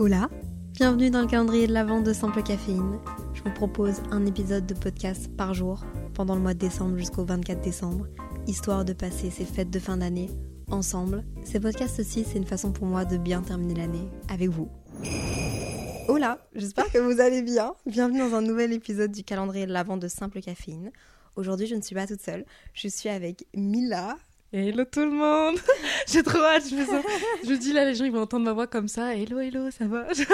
[0.00, 0.28] Hola,
[0.72, 2.98] bienvenue dans le calendrier de la vente de Simple Caféine.
[3.32, 5.84] Je vous propose un épisode de podcast par jour
[6.14, 8.08] pendant le mois de décembre jusqu'au 24 décembre,
[8.48, 10.30] histoire de passer ces fêtes de fin d'année
[10.68, 11.22] ensemble.
[11.44, 14.68] Ces podcasts aussi, c'est une façon pour moi de bien terminer l'année avec vous.
[16.08, 17.74] Hola, j'espère que vous allez bien.
[17.86, 20.90] Bienvenue dans un nouvel épisode du calendrier de la vente de Simple Caféine.
[21.36, 22.44] Aujourd'hui, je ne suis pas toute seule.
[22.72, 24.16] Je suis avec Mila.
[24.56, 25.58] Hello tout le monde
[26.06, 27.04] J'ai trop hâte, je me sens...
[27.44, 29.16] Je dis là, les gens ils vont entendre ma voix comme ça.
[29.16, 30.06] Hello, hello, ça va?
[30.12, 30.28] Genre,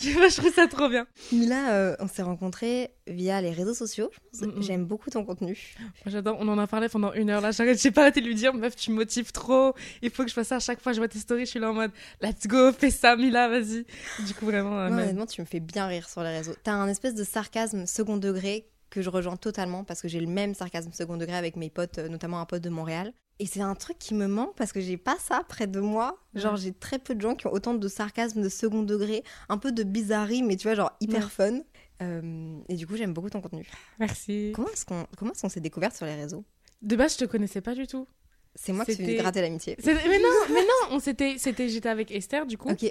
[0.00, 1.06] je, trouve ça trop bien.
[1.30, 4.10] Mila, euh, on s'est rencontrés via les réseaux sociaux.
[4.40, 4.62] Mm, mm.
[4.62, 5.76] J'aime beaucoup ton contenu.
[6.06, 7.52] J'adore, on en a parlé pendant une heure là.
[7.52, 9.76] J'ai pas arrêté de lui dire, meuf, tu me motives trop.
[10.02, 10.92] Il faut que je fasse ça à chaque fois.
[10.92, 13.86] Je vois tes stories, je suis là en mode, let's go, fais ça, Mila, vas-y.
[14.26, 14.76] Du coup, vraiment.
[14.76, 16.54] euh, mais- honnêtement, tu me fais bien rire sur les réseaux.
[16.64, 20.26] T'as un espèce de sarcasme second degré que je rejoins totalement parce que j'ai le
[20.26, 23.12] même sarcasme second degré avec mes potes, euh, notamment un pote de Montréal.
[23.38, 26.18] Et c'est un truc qui me manque parce que j'ai pas ça près de moi.
[26.34, 26.60] Genre, Ouais.
[26.60, 29.72] j'ai très peu de gens qui ont autant de sarcasme de second degré, un peu
[29.72, 31.30] de bizarrerie, mais tu vois, genre hyper Ouais.
[31.30, 31.60] fun.
[32.02, 33.66] Euh, et du coup, j'aime beaucoup ton contenu.
[33.98, 34.52] Merci.
[34.54, 36.44] Comment est-ce qu'on qu'on s'est découverte sur les réseaux?
[36.82, 38.06] De base, je te connaissais pas du tout.
[38.54, 39.76] C'est moi qui suis gratter l'amitié.
[39.84, 42.84] Mais non, mais non, on s'était, c'était, j'étais avec Esther du coup, Ok.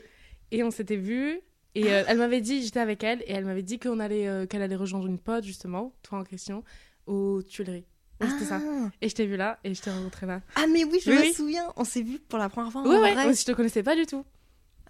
[0.51, 1.39] et on s'était vus.
[1.75, 4.45] Et euh, elle m'avait dit, j'étais avec elle, et elle m'avait dit qu'on allait, euh,
[4.45, 6.63] qu'elle allait rejoindre une pote justement, toi en question,
[7.05, 7.85] aux Tuileries.
[8.21, 8.59] Ouais, c'était ça.
[8.63, 8.89] Ah.
[9.01, 10.41] Et je t'ai vu là, et je t'ai rencontré là.
[10.55, 11.33] Ah, mais oui, je Oui, me oui.
[11.33, 11.71] souviens.
[11.75, 13.23] On s'est vu pour la première fois en Ouais, ouais, vrai.
[13.25, 14.23] moi, je te connaissais pas du tout.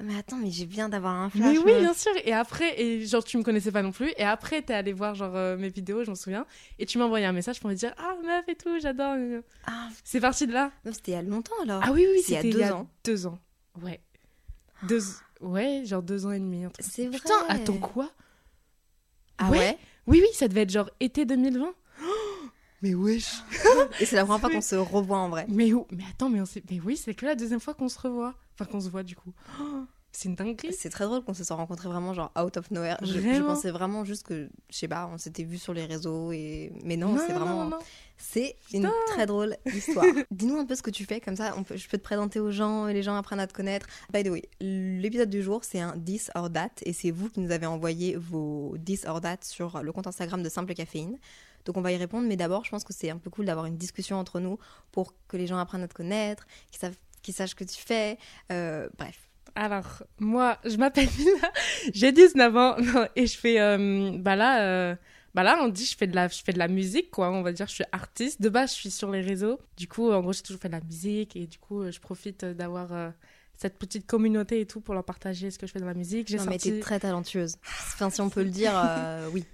[0.03, 1.43] Mais attends, mais j'ai bien d'avoir un flash.
[1.53, 2.11] Mais oui, bien sûr.
[2.23, 4.11] Et après, et genre, tu me connaissais pas non plus.
[4.17, 6.47] Et après, t'es allé voir genre euh, mes vidéos, je m'en souviens.
[6.79, 9.15] Et tu m'as envoyé un message pour me dire Ah, meuf et tout, j'adore.
[9.67, 10.71] Ah, C'est parti de là.
[10.85, 11.81] non, c'était il y a longtemps alors.
[11.85, 12.87] Ah oui, oui, C'est il y a c'était deux ans.
[13.03, 13.37] Deux ans.
[13.83, 14.01] Ouais.
[14.83, 15.01] Deux.
[15.39, 16.65] Ouais, genre deux ans et demi.
[16.79, 17.17] C'est vrai.
[17.19, 18.09] Putain, attends quoi?
[19.37, 19.57] Ah Ouais.
[19.59, 19.77] ouais,
[20.07, 21.73] Oui, oui, ça devait être genre été 2020.
[22.81, 23.43] Mais wesh.
[23.99, 25.45] Et c'est la première fois qu'on se revoit en vrai.
[25.47, 26.45] Mais où Mais attends, mais on.
[26.69, 28.33] Mais oui, c'est que la deuxième fois qu'on se revoit.
[28.53, 29.33] Enfin, qu'on se voit du coup.
[29.61, 30.73] Oh, c'est une dinguerie.
[30.73, 32.97] C'est très drôle qu'on se soit rencontrés vraiment genre out of nowhere.
[33.03, 36.71] Je, pensais vraiment juste que, je sais pas, on s'était vus sur les réseaux et.
[36.83, 37.69] Mais non, c'est vraiment.
[38.17, 40.05] C'est une très drôle histoire.
[40.31, 42.39] Dis-nous un peu ce que tu fais, comme ça on peut, je peux te présenter
[42.39, 43.87] aux gens et les gens apprennent à te connaître.
[44.13, 47.39] By the way, l'épisode du jour c'est un 10 or date et c'est vous qui
[47.39, 51.17] nous avez envoyé vos 10 or date sur le compte Instagram de Simple Caféine.
[51.65, 53.65] Donc on va y répondre, mais d'abord je pense que c'est un peu cool d'avoir
[53.65, 54.57] une discussion entre nous
[54.91, 57.79] pour que les gens apprennent à te connaître, qu'ils savent qu'ils sachent ce que tu
[57.79, 58.17] fais.
[58.51, 59.29] Euh, bref.
[59.53, 61.51] Alors, moi, je m'appelle Mila,
[61.93, 62.75] j'ai 19 ans,
[63.15, 64.95] et je fais, euh, bah là, euh,
[65.35, 67.41] bah là, on dit, je fais de la, je fais de la musique, quoi, on
[67.41, 68.41] va dire, je suis artiste.
[68.41, 69.59] De base, je suis sur les réseaux.
[69.77, 72.45] Du coup, en gros, j'ai toujours fait de la musique, et du coup, je profite
[72.45, 73.13] d'avoir
[73.61, 76.27] cette petite communauté et tout pour leur partager ce que je fais dans la musique.
[76.27, 76.71] J'ai Non, mais sorti...
[76.71, 77.57] t'es très talentueuse.
[77.93, 79.45] Enfin, si on peut le dire, euh, oui.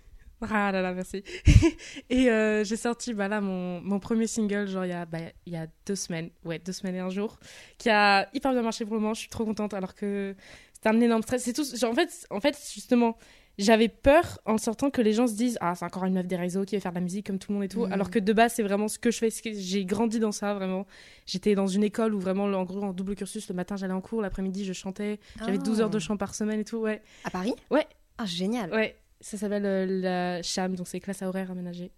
[0.42, 1.24] Ah là là, merci.
[2.10, 5.18] et euh, j'ai sorti bah là mon, mon premier single, genre il y, a, bah,
[5.46, 7.40] il y a deux semaines, ouais, deux semaines et un jour,
[7.78, 9.14] qui a hyper bien marché pour le moment.
[9.16, 10.36] Je suis trop contente alors que
[10.74, 11.44] c'était un énorme stress.
[11.44, 11.64] C'est tout.
[11.76, 13.18] Genre, en, fait, en fait, justement,
[13.58, 16.36] j'avais peur en sortant que les gens se disent Ah, c'est encore une meuf des
[16.36, 17.86] réseaux qui veut faire de la musique comme tout le monde et tout.
[17.88, 17.92] Mhm.
[17.94, 19.30] Alors que de base, c'est vraiment ce que je fais.
[19.56, 20.86] J'ai grandi dans ça, vraiment.
[21.26, 24.02] J'étais dans une école où vraiment, en gros, en double cursus, le matin, j'allais en
[24.02, 25.20] cours, l'après-midi, je chantais.
[25.40, 26.00] J'avais 12 heures de Ah.
[26.00, 27.02] chant par semaine et tout, ouais.
[27.24, 27.56] À Paris?
[27.72, 27.88] Ouais.
[28.20, 28.72] Ah, génial.
[28.72, 31.92] Ouais, ça s'appelle euh, la CHAM, donc c'est classe à horaire aménagée.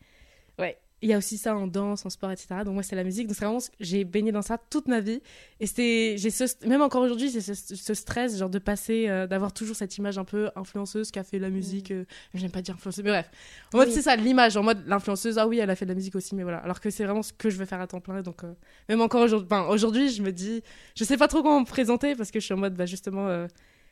[0.57, 0.77] Ouais.
[1.01, 2.47] Il y a aussi ça en danse, en sport, etc.
[2.65, 3.25] Donc moi, c'est la musique.
[3.27, 5.21] Donc c'est vraiment, j'ai baigné dans ça toute ma vie.
[5.61, 9.25] Et c'était, j'ai ce, même encore aujourd'hui, c'est ce, ce stress, genre de passer, euh,
[9.25, 11.91] d'avoir toujours cette image un peu influenceuse qui a fait la musique.
[11.91, 12.03] euh,
[12.33, 13.31] J'aime pas dire influenceuse, mais bref.
[13.73, 13.93] En mode, Oui.
[13.93, 16.35] c'est ça, l'image, en mode l'influenceuse, ah oui, elle a fait de la musique aussi,
[16.35, 16.57] mais voilà.
[16.57, 18.21] Alors que c'est vraiment ce que je veux faire à temps plein.
[18.21, 18.51] Donc euh,
[18.89, 20.61] même encore aujourd'hui, enfin, aujourd'hui, je me dis,
[20.95, 23.47] je sais pas trop comment me présenter parce que je suis en mode, bah justement,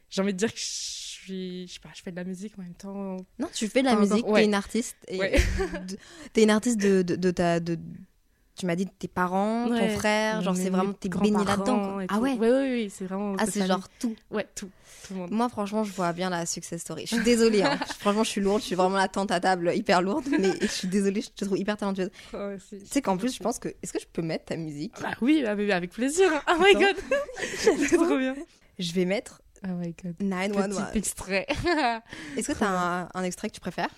[0.10, 0.66] j'ai envie de dire que je
[1.28, 3.18] suis, je sais pas, je fais de la musique en même temps.
[3.40, 4.42] Non, tu fais de la encore, musique, ouais.
[4.42, 4.98] t'es une artiste.
[5.08, 5.36] Et Ouais.
[6.34, 7.60] t'es une artiste de, de, de ta.
[7.60, 7.78] De,
[8.56, 9.90] tu m'as dit de tes parents, ton Ouais.
[9.90, 10.94] frère, genre c'est vraiment.
[10.94, 12.08] T'es baigné grands-parents là-dedans.
[12.10, 13.36] Ah ouais Ouais, ouais, oui, c'est vraiment.
[13.38, 14.16] Ah, c'est genre tout.
[14.32, 14.72] Ouais, tout.
[15.08, 15.32] Tout le monde.
[15.32, 17.04] Moi, franchement, je vois bien la success story.
[17.04, 17.62] Je suis désolée.
[17.62, 17.78] hein.
[18.00, 18.62] franchement, je suis lourde.
[18.62, 20.26] Je suis vraiment la tente à table hyper lourde.
[20.40, 22.10] Mais je suis désolée, je te trouve hyper talentueuse.
[22.34, 23.70] Oh, Tu sais qu'en plus, je pense que.
[23.84, 24.94] Est-ce que je peux mettre ta musique?
[25.02, 26.30] Bah oui, avec avec plaisir.
[26.50, 26.80] Oh my Attends.
[26.80, 26.96] god.
[27.88, 28.36] c'est trop bien.
[28.80, 30.16] Je vais mettre Oh my god.
[30.20, 30.92] 911.
[30.92, 31.46] Petit extrait.
[32.38, 33.90] Est-ce que tu as un, extrait que tu préfères?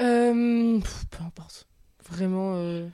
[0.00, 1.66] Euh, Peu importe.
[2.10, 2.90] Vraiment.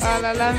[0.00, 0.52] Ah là là,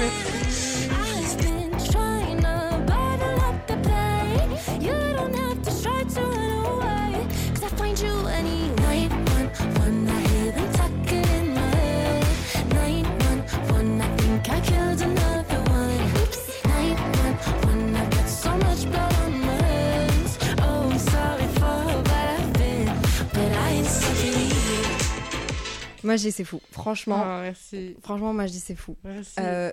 [26.04, 26.60] Moi, je dis c'est fou.
[26.72, 27.96] Franchement, Ah, merci.
[28.02, 28.96] franchement, moi, je dis c'est fou.
[29.04, 29.36] Merci.
[29.40, 29.72] Euh,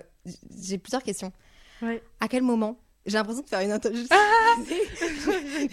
[0.61, 1.31] j'ai plusieurs questions.
[1.81, 2.01] Ouais.
[2.19, 4.03] À quel moment J'ai l'impression de faire une interview.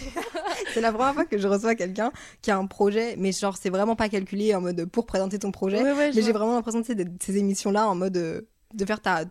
[0.72, 2.12] c'est la première fois que je reçois quelqu'un
[2.42, 5.50] qui a un projet, mais genre c'est vraiment pas calculé en mode pour présenter ton
[5.50, 5.82] projet.
[5.82, 6.86] Ouais, ouais, je mais j'ai vraiment l'impression de
[7.20, 8.42] ces émissions-là en mode euh,
[8.74, 9.24] de faire ta,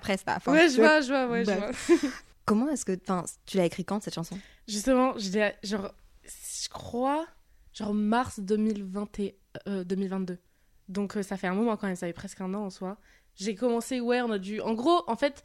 [0.00, 0.34] presse là.
[0.36, 1.00] Enfin, ouais, je vois.
[1.00, 1.90] je vois, ouais, je Bref.
[2.00, 2.10] vois.
[2.46, 2.98] Comment est-ce que,
[3.46, 4.38] tu l'as écrit quand cette chanson?
[4.68, 5.30] Justement, je
[5.62, 5.94] genre,
[6.24, 7.24] je crois,
[7.72, 9.36] genre mars 2020 et-
[9.66, 10.38] euh, 2022.
[10.88, 12.98] Donc euh, ça fait un moment quand même, ça fait presque un an en soi.
[13.36, 14.60] J'ai commencé, ouais, on a dû.
[14.60, 15.42] En gros, en fait,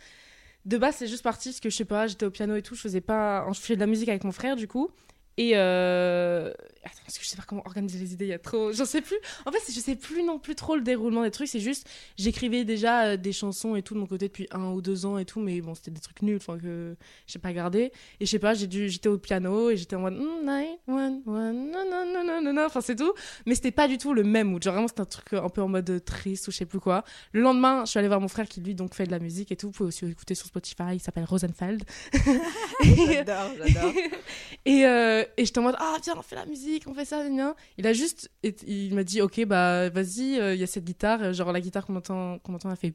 [0.65, 2.75] de base, c'est juste parti parce que je sais pas, j'étais au piano et tout,
[2.75, 3.47] je faisais pas.
[3.51, 4.89] Je faisais de la musique avec mon frère du coup.
[5.39, 6.51] Et euh...
[6.83, 8.83] attends, parce que je sais pas comment organiser les idées, il y a trop, j'en
[8.83, 9.15] sais plus.
[9.45, 11.47] En fait, je sais plus non plus trop le déroulement des trucs.
[11.47, 11.87] C'est juste,
[12.17, 15.17] j'écrivais déjà euh, des chansons et tout de mon côté depuis un ou deux ans
[15.17, 17.93] et tout, mais bon, c'était des trucs nuls, enfin que j'ai pas gardé.
[18.19, 21.21] Et je sais pas, j'ai dû, j'étais au piano et j'étais en mode nine, one,
[21.25, 23.13] one, non, non, non, non, non, non, enfin c'est tout.
[23.45, 24.61] Mais c'était pas du tout le même mood.
[24.61, 26.65] Genre vraiment, c'était un truc euh, un peu en mode euh, triste ou je sais
[26.65, 27.05] plus quoi.
[27.31, 29.53] Le lendemain, je suis allée voir mon frère qui lui donc fait de la musique
[29.53, 29.67] et tout.
[29.67, 31.85] Vous pouvez aussi écouter sur Spotify, il s'appelle Rosenfeld.
[32.83, 33.93] J'adore, j'adore.
[34.65, 37.27] et, euh, et j'étais en mode ah viens on fait la musique on fait ça
[37.27, 37.55] gna.
[37.77, 41.21] il a juste il m'a dit ok bah vas-y euh, il y a cette guitare
[41.23, 42.93] euh, genre la guitare qu'on entend qu'on entend elle fait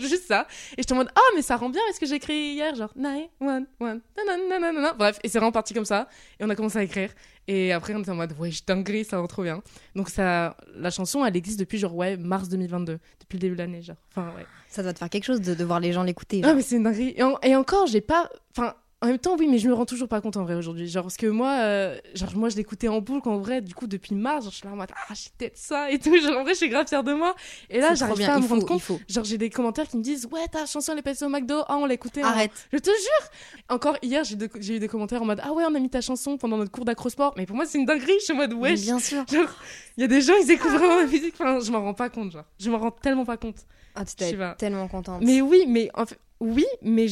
[0.00, 2.52] juste ça et j'étais en mode ah mais ça rend bien est-ce que j'ai écrit
[2.54, 4.00] hier genre nine one one
[4.48, 6.08] nanana, bref et c'est vraiment parti comme ça
[6.38, 7.12] et on a commencé à écrire
[7.48, 9.62] et après on était en mode ouais je dinguerie ça rend trop bien
[9.94, 13.60] donc ça la chanson elle existe depuis genre ouais mars 2022 depuis le début de
[13.60, 16.02] l'année genre enfin ouais Ça doit te faire quelque chose de, de voir les gens
[16.04, 16.42] l'écouter.
[16.44, 17.12] ah, mais c'est une dinguerie.
[17.16, 18.30] Et, en- et encore, j'ai pas.
[18.56, 20.86] Enfin, en même temps, oui, mais je me rends toujours pas compte en vrai aujourd'hui.
[20.86, 23.86] Genre, parce que moi, euh, genre, moi, je l'écoutais en boucle en vrai, du coup,
[23.86, 24.44] depuis mars.
[24.44, 26.14] Genre, je suis là en mode, ah, j'ai peut-être ça et tout.
[26.20, 27.34] Genre, en vrai, je suis grave fière de moi.
[27.70, 28.82] Et là, j'arrive pas à me rendre compte.
[28.82, 29.00] faut.
[29.08, 31.60] Genre, j'ai des commentaires qui me disent, ouais, ta chanson, elle est passée au McDo.
[31.68, 32.22] Ah, on l'a écoutée.
[32.22, 32.68] en- Arrête.
[32.72, 33.30] Je te jure.
[33.70, 36.00] Encore hier, j'ai de- eu des commentaires en mode, ah ouais, on a mis ta
[36.02, 37.32] chanson pendant notre cours d'acrosport.
[37.38, 38.12] Mais pour moi, c'est une dinguerie.
[38.18, 39.24] Je suis en mode, ouais, bien sûr.
[39.32, 39.48] Genre,
[39.96, 41.34] il y a des gens, ils écoutent vraiment la musique.
[41.40, 42.44] Enfin, je m'en rends pas compte, genre.
[42.58, 43.56] Je m'en rends tellement pas compte.
[43.94, 45.22] Ah, tu t'es tellement contente.
[45.24, 47.06] Mais oui, mais en fait, oui, mais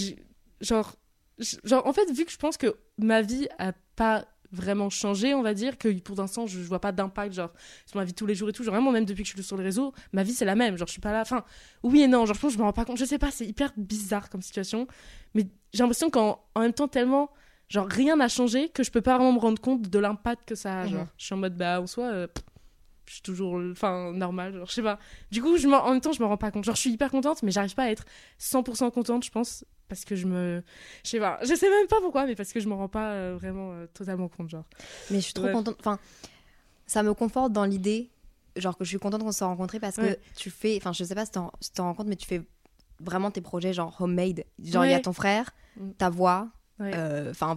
[0.60, 0.92] genre,
[1.64, 5.42] genre, en fait, vu que je pense que ma vie a pas vraiment changé, on
[5.42, 7.52] va dire, que pour l'instant, je, je vois pas d'impact, genre,
[7.84, 8.64] sur ma vie tous les jours et tout.
[8.64, 10.76] Genre, vraiment, même depuis que je suis sur les réseaux, ma vie, c'est la même.
[10.78, 11.20] Genre, je suis pas là.
[11.20, 11.44] Enfin,
[11.82, 12.24] oui et non.
[12.24, 12.96] Genre, je pense que je me rends pas compte.
[12.98, 14.86] Je sais pas, c'est hyper bizarre comme situation.
[15.34, 17.30] Mais j'ai l'impression qu'en en même temps, tellement,
[17.68, 20.54] genre, rien n'a changé que je peux pas vraiment me rendre compte de l'impact que
[20.54, 20.86] ça a.
[20.86, 21.08] Genre, Mhm.
[21.18, 22.26] je suis en mode, bah, en soi, euh,
[23.06, 24.54] je suis toujours, enfin, normal.
[24.54, 24.98] Genre, je sais pas.
[25.30, 26.64] Du coup, je m'en- en même temps, je me rends pas compte.
[26.64, 28.04] Genre, je suis hyper contente, mais j'arrive pas à être
[28.38, 30.62] 100% contente, je pense, parce que je me.
[31.04, 31.38] Je sais pas.
[31.42, 33.86] Je sais même pas pourquoi, mais parce que je me rends pas euh, vraiment euh,
[33.92, 34.64] totalement compte, genre.
[35.10, 35.52] Mais je suis trop Ouais.
[35.52, 35.76] contente.
[35.80, 35.98] Enfin,
[36.86, 38.10] ça me conforte dans l'idée,
[38.56, 40.14] genre que je suis contente qu'on se soit rencontrés parce Ouais.
[40.16, 42.42] que tu fais, enfin, je sais pas si t'en si rends compte, mais tu fais
[43.00, 44.44] vraiment tes projets genre homemade.
[44.62, 45.90] Genre, il y a ton frère, Mm.
[45.92, 46.48] ta voix,
[46.80, 47.54] euh, enfin,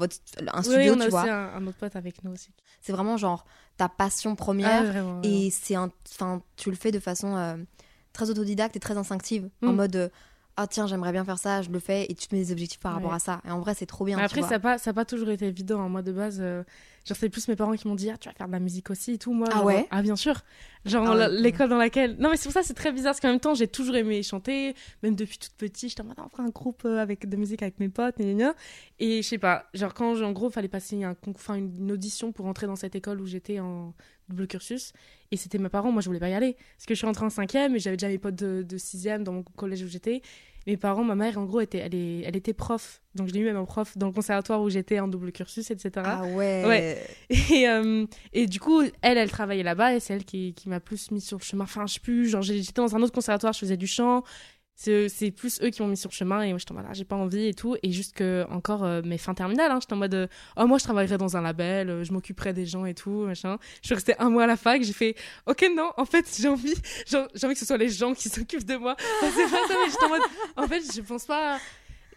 [0.54, 1.22] un studio, on a tu vois.
[1.22, 2.52] aussi un, un autre pote avec nous aussi.
[2.82, 3.46] C'est vraiment genre
[3.78, 4.84] ta passion Ah, première.
[4.84, 5.22] vraiment, vraiment.
[5.24, 7.66] Et c'est un, enfin, tu le fais de façon
[8.14, 9.76] très autodidacte et très instinctive, en Mm.
[9.76, 10.12] mode
[10.58, 12.80] ah tiens j'aimerais bien faire ça, je le fais et tu te mets des objectifs
[12.80, 13.42] par rapport à ça.
[13.48, 14.18] Et en vrai c'est trop bien.
[14.18, 14.50] Mais tu après, vois.
[14.50, 15.82] ça n'a pas, ça a pas toujours été évident.
[15.82, 15.90] hein.
[15.90, 16.64] Moi, de base, euh,
[17.06, 18.90] genre, c'est plus mes parents qui m'ont dit Ah, tu vas faire de la musique
[18.90, 19.34] aussi et tout.
[19.34, 20.42] Moi, Ah genre, ouais Ah, bien sûr.
[20.86, 21.30] Genre, Ah ouais.
[21.42, 22.16] l'école dans laquelle.
[22.20, 23.12] Non, mais c'est pour ça, c'est très bizarre.
[23.14, 24.76] Parce qu'en même temps, j'ai toujours aimé chanter.
[25.04, 27.36] Même depuis toute petite, j'étais en mode Ah, on fera un groupe euh, avec de
[27.38, 28.20] musique avec mes potes.
[28.20, 28.54] gna.
[29.00, 32.32] Et je sais pas, genre, quand en gros, fallait passer un enfin, une, une audition
[32.32, 33.94] pour entrer dans cette école où j'étais en
[34.30, 34.94] double cursus.
[35.32, 36.56] Et c'était mes parents, moi, je voulais pas y aller.
[36.78, 39.24] Parce que je suis rentrée en cinquième et j'avais déjà mes potes de, de sixième
[39.24, 40.22] dans mon collège où j'étais.
[40.68, 43.02] Mes parents, ma mère, en gros, était, elle, est, elle était prof.
[43.16, 45.72] Donc, je l'ai eu même en prof dans le conservatoire où j'étais en double cursus,
[45.72, 45.92] etc.
[46.06, 46.64] Ah ouais.
[46.66, 47.08] Ouais.
[47.30, 50.80] Et, euh, et du coup, elle, elle travaillait là-bas et c'est elle qui, qui m'a
[50.80, 51.64] plus mis sur le chemin.
[51.64, 54.24] Enfin, je sais plus, genre, j'étais dans un autre conservatoire, je faisais du chant.
[54.84, 56.86] C'est c'est plus eux qui m'ont mis sur le chemin et moi, j'étais en mode,
[56.90, 57.76] ah, j'ai pas envie et tout.
[57.84, 60.80] Et juste que, encore, euh, mes fins terminales, hein, j'étais en mode, euh, oh, moi,
[60.80, 63.60] je travaillerais dans un label, euh, je m'occuperais des gens et tout, machin.
[63.84, 66.48] Je suis restée un mois à la fac, j'ai fait, ok, non, en fait, j'ai
[66.48, 66.74] envie,
[67.06, 68.96] j'ai envie que ce soit les gens qui s'occupent de moi.
[70.58, 71.60] En fait, je pense pas.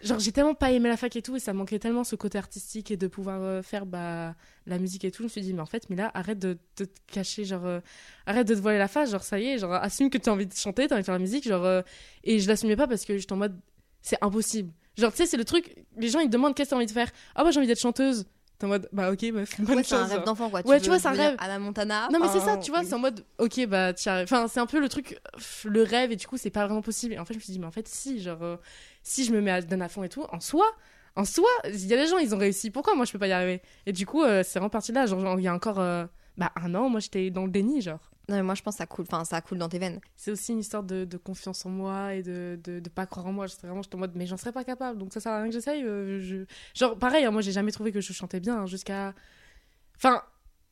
[0.05, 2.37] Genre, j'ai tellement pas aimé la fac et tout, et ça manquait tellement ce côté
[2.37, 4.35] artistique et de pouvoir euh, faire bah,
[4.67, 5.23] la musique et tout.
[5.23, 7.65] Je me suis dit, mais en fait, mais là, arrête de, de te cacher, genre,
[7.65, 7.81] euh,
[8.27, 10.33] arrête de te voiler la face, genre, ça y est, genre, assume que tu as
[10.33, 11.81] envie de chanter, tu as envie de faire la musique, genre, euh,
[12.23, 13.59] et je l'assumais pas parce que j'étais en mode,
[14.03, 14.73] c'est impossible.
[14.99, 16.87] Genre, tu sais, c'est le truc, les gens ils te demandent qu'est-ce que t'as envie
[16.87, 17.11] de faire.
[17.35, 18.27] Ah, moi j'ai envie d'être chanteuse.
[18.59, 20.65] T'es en mode, bah ok, meuf, bonne Ouais, c'est un rêve d'enfant, quoi.
[20.65, 21.35] Ouais, tu vois, c'est un rêve.
[21.39, 22.09] Anna Montana?
[22.13, 22.87] Non, mais c'est ça, tu vois, oui.
[22.87, 24.25] c'est en mode, ok, bah, arrives.
[24.25, 25.19] Enfin, c'est un peu le truc,
[25.65, 27.15] le rêve, et du coup, c'est pas vraiment possible.
[27.15, 28.59] Et en fait, je me suis dit, mais en fait, si, genre,
[29.05, 30.67] si je me mets à donner à fond et tout, en soi,
[31.15, 32.73] en soi, il y a des gens, ils ont réussi.
[32.73, 33.63] Pourquoi moi, je peux pas y arriver?
[33.87, 35.07] Et du coup, euh, c'est vraiment parti de là.
[35.07, 36.07] Genre, genre, il y a encore, euh,
[36.37, 38.11] bah, un an, moi, j'étais dans le déni, genre.
[38.29, 40.01] Non, mais moi, je pense que ça coule, enfin, ça coule dans tes veines.
[40.17, 43.27] C'est aussi une histoire de, de confiance en moi et de, de, de pas croire
[43.27, 43.47] en moi.
[43.47, 45.47] J'étais vraiment, j'étais en mode, mais j'en serais pas capable, donc ça sert à rien
[45.49, 45.85] que j'essaye.
[45.85, 46.47] euh, je...
[46.75, 49.15] Genre, pareil, hein, moi, j'ai jamais trouvé que je chantais bien hein, jusqu'à.
[49.97, 50.23] Enfin,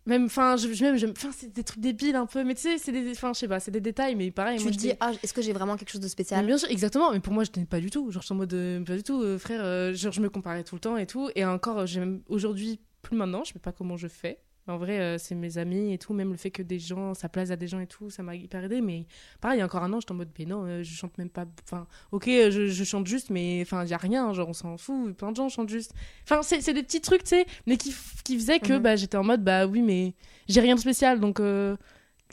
[0.07, 2.63] même, enfin, je, je- même, je- enfin, c'est des trucs débiles un peu, mais tu
[2.63, 4.77] sais, c'est des, enfin, je sais pas, c'est des détails, mais pareil, tu moi, te
[4.77, 7.33] dis, ah, est-ce que j'ai vraiment quelque chose de spécial bien sûr, exactement, mais pour
[7.33, 8.11] moi, je n'étais pas du tout.
[8.11, 10.29] Genre, je suis en mode, euh, pas du tout, euh, frère, euh, genre, je me
[10.31, 11.31] comparais tout le temps et tout.
[11.37, 14.39] Et encore, j'ai même aujourd'hui, plus maintenant, je sais pas comment je fais.
[14.69, 17.29] En vrai, euh, c'est mes amis et tout, même le fait que des gens, ça
[17.29, 18.81] plaise à des gens et tout, ça m'a hyper aidé.
[18.81, 19.07] Mais
[19.41, 21.19] pareil, il y a encore un an, j'étais en mode, mais non, euh, je chante
[21.19, 21.47] même pas.
[21.65, 24.53] Enfin, ok, euh, je, je chante juste, mais enfin, il y a rien, genre, on
[24.53, 25.93] s'en fout, plein de gens chantent juste.
[26.25, 27.93] Enfin, c'est des petits trucs, tu sais, mais qui,
[28.25, 28.79] qui faisaient que Mhm.
[28.83, 30.15] bah, j'étais en mode, bah oui, mais
[30.49, 31.77] j'ai rien de spécial, donc euh,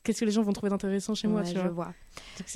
[0.04, 1.70] qu'est-ce que les gens vont trouver d'intéressant chez moi, tu je vois?
[1.70, 1.94] vois.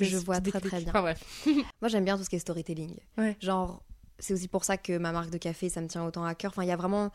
[0.00, 0.88] Je vois très, très bien.
[0.90, 1.46] Enfin, bref.
[1.80, 2.94] Moi, j'aime bien tout ce qui est storytelling.
[3.18, 3.36] Ouais.
[3.40, 3.82] Genre,
[4.20, 6.52] c'est aussi pour ça que ma marque de café, ça me tient autant à cœur.
[6.52, 7.10] Enfin, il y a vraiment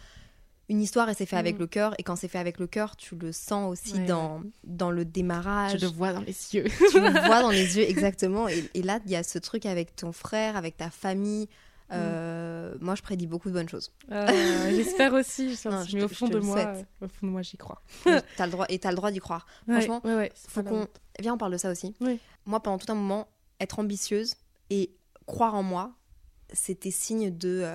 [0.70, 1.62] une histoire et c'est fait avec Mhm.
[1.62, 1.96] le cœur.
[1.98, 5.04] Et quand c'est fait avec le cœur, tu le sens aussi Ouais, dans, dans le
[5.04, 5.74] démarrage.
[5.80, 6.66] Je le vois dans les yeux.
[6.92, 8.48] tu le vois dans les yeux, exactement.
[8.48, 11.48] Et, et là, il y a ce truc avec ton frère, avec ta famille.
[11.92, 13.92] Euh, Moi, je prédis beaucoup de bonnes choses.
[14.12, 15.56] Euh, J'espère aussi.
[15.56, 17.42] je- Non, je mais te- au fond je de moi, euh, au fond de moi,
[17.42, 17.82] j'y crois.
[18.06, 19.48] Et t'as le droit, et t'as le droit d'y croire.
[19.68, 20.88] Franchement, ouais, faut qu'on.
[21.20, 21.96] Viens, on parle de ça aussi.
[22.46, 23.28] Moi, pendant tout un moment,
[23.60, 24.36] être ambitieuse
[24.70, 24.92] et
[25.26, 25.92] croire en moi,
[26.54, 27.66] c'était signe de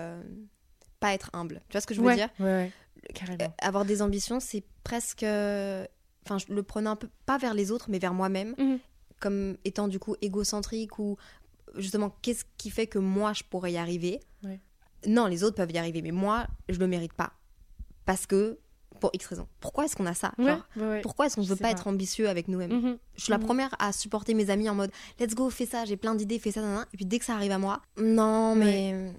[1.00, 1.60] pas être humble.
[1.68, 2.28] Tu vois ce que je veux ouais, dire?
[2.38, 2.72] ouais, ouais,
[3.14, 3.54] carrément.
[3.60, 5.22] Avoir des ambitions, c'est presque.
[5.22, 5.84] euh,
[6.26, 8.78] Enfin, je le prenais un peu, pas vers les autres, mais vers moi-même, Mhm.
[9.20, 11.18] comme étant du coup égocentrique ou
[11.76, 14.20] justement, qu'est-ce qui fait que moi, je pourrais y arriver?
[14.42, 14.58] Ouais.
[15.06, 17.32] Non, les autres peuvent y arriver, mais moi, je le mérite pas.
[18.06, 18.58] Parce que,
[19.00, 19.46] pour X raisons.
[19.60, 21.00] Pourquoi est-ce qu'on a ça Ouais, Genre, ouais, ouais.
[21.02, 21.70] Pourquoi est-ce qu'on ne veut pas, pas.
[21.72, 22.72] être ambitieux avec nous-mêmes?
[22.72, 22.98] Mhm.
[23.16, 23.44] Je suis la Mhm.
[23.44, 26.52] première à supporter mes amis en mode let's go, fais ça, j'ai plein d'idées, fais
[26.52, 26.86] ça, nanana.
[26.94, 29.12] et puis dès que ça arrive à moi, non, mais.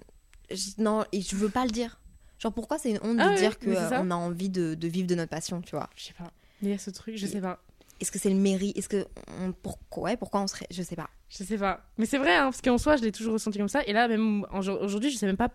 [0.50, 2.00] je- non, et je veux pas le dire.
[2.38, 5.06] Genre, pourquoi c'est une honte Ah de ouais, dire qu'on a envie de, de vivre
[5.08, 5.88] de notre passion, tu vois?
[5.96, 6.30] Je sais pas.
[6.62, 7.58] Il y a ce truc, je sais pas.
[8.00, 8.76] Est-ce que c'est le mérite?
[8.76, 9.06] Est-ce que.
[9.40, 10.66] on- pourquoi, ouais, pourquoi on serait.
[10.70, 11.08] Je sais pas.
[11.30, 11.80] Je sais pas.
[11.96, 13.82] Mais c'est vrai, hein, parce qu'en soi, je l'ai toujours ressenti comme ça.
[13.86, 15.50] Et là, même aujourd'hui, je sais même pas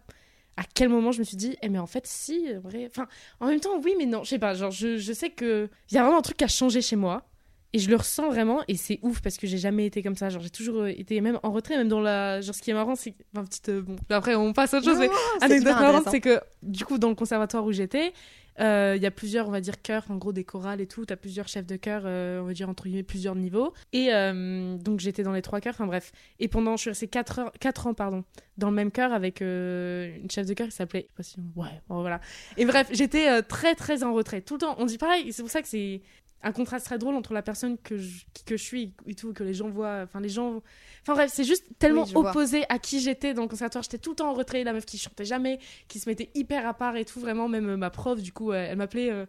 [0.58, 2.88] à quel moment je me suis dit, eh, mais en fait, si, en vrai.
[2.90, 3.08] Enfin,
[3.40, 4.24] en même temps, oui, mais non.
[4.24, 4.54] Je sais pas.
[4.56, 5.70] Genre, je, je sais que.
[5.92, 7.28] Il y a vraiment un truc qui a changé chez moi.
[7.74, 8.62] Et je le ressens vraiment.
[8.68, 10.30] Et c'est ouf parce que j'ai jamais été comme ça.
[10.30, 12.42] Genre, j'ai toujours euh, été même en retrait, même dans la.
[12.42, 13.14] Genre, ce qui est marrant, c'est.
[13.34, 13.70] Enfin, petite.
[13.70, 15.00] euh, bon, après, on passe à autre chose.
[15.00, 18.12] mais- Non, c'est Anecdote marrante, c'est que du coup, dans le conservatoire où j'étais,
[18.60, 21.06] euh, il y a plusieurs, on va dire, chœurs, en gros des chorales et tout.
[21.06, 23.74] T'as plusieurs chefs de chœur, euh, on va dire, entre guillemets, plusieurs niveaux.
[23.94, 26.12] Et euh, donc, j'étais dans les trois chœurs, enfin bref.
[26.40, 28.26] Et pendant, je suis restée 4, heures, quatre ans, pardon,
[28.58, 31.08] dans le même chœur avec euh, une chef de chœur qui s'appelait.
[31.18, 32.20] je sais pas si- Ouais, bon, voilà.
[32.58, 34.42] Et bref, j'étais euh, très, très en retrait.
[34.42, 36.02] Tout le temps, on dit pareil, c'est pour ça que c'est
[36.44, 39.44] un contraste très drôle entre la personne que je, que je suis et tout, que
[39.44, 40.02] les gens voient.
[40.04, 40.62] Enfin, les gens.
[41.04, 42.30] Enfin, bref, c'est juste tellement Oui, je vois.
[42.32, 43.84] opposé à qui j'étais dans le conservatoire.
[43.84, 46.68] J'étais tout le temps en retrait, la meuf qui chantait jamais, qui se mettait hyper
[46.68, 47.20] à part et tout.
[47.20, 49.12] Vraiment, même euh, ma prof, du coup, elle m'appelait.
[49.12, 49.26] euh,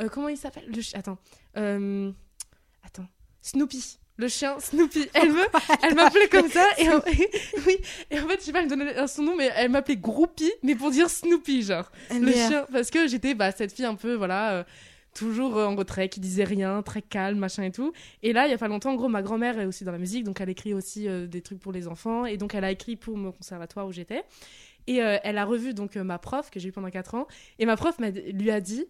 [0.00, 0.64] euh, comment il s'appelle?
[0.74, 1.18] Le chi- Attends.
[1.56, 2.10] Euh,
[2.84, 3.06] Attends.
[3.42, 3.98] Snoopy.
[4.18, 5.08] Le chien Snoopy.
[5.14, 5.40] Elle me,
[5.82, 6.64] elle m'appelait comme ça.
[6.78, 7.00] Et en,
[7.66, 7.76] oui.
[8.10, 10.52] Et en fait, je sais pas, elle me donnait son nom, mais elle m'appelait Groupie,
[10.62, 14.14] mais pour dire Snoopy, genre le chien parce que j'étais bah, cette fille un peu
[14.14, 14.64] voilà
[15.14, 17.92] toujours euh, en retrait qui disait rien très calme machin et tout
[18.22, 19.98] et là il y a pas longtemps en gros ma grand-mère est aussi dans la
[19.98, 22.70] musique donc elle écrit aussi euh, des trucs pour les enfants et donc elle a
[22.70, 24.22] écrit pour mon conservatoire où j'étais
[24.86, 27.26] et euh, elle a revu donc ma prof que j'ai eu pendant 4 ans
[27.58, 28.86] et ma prof lui a dit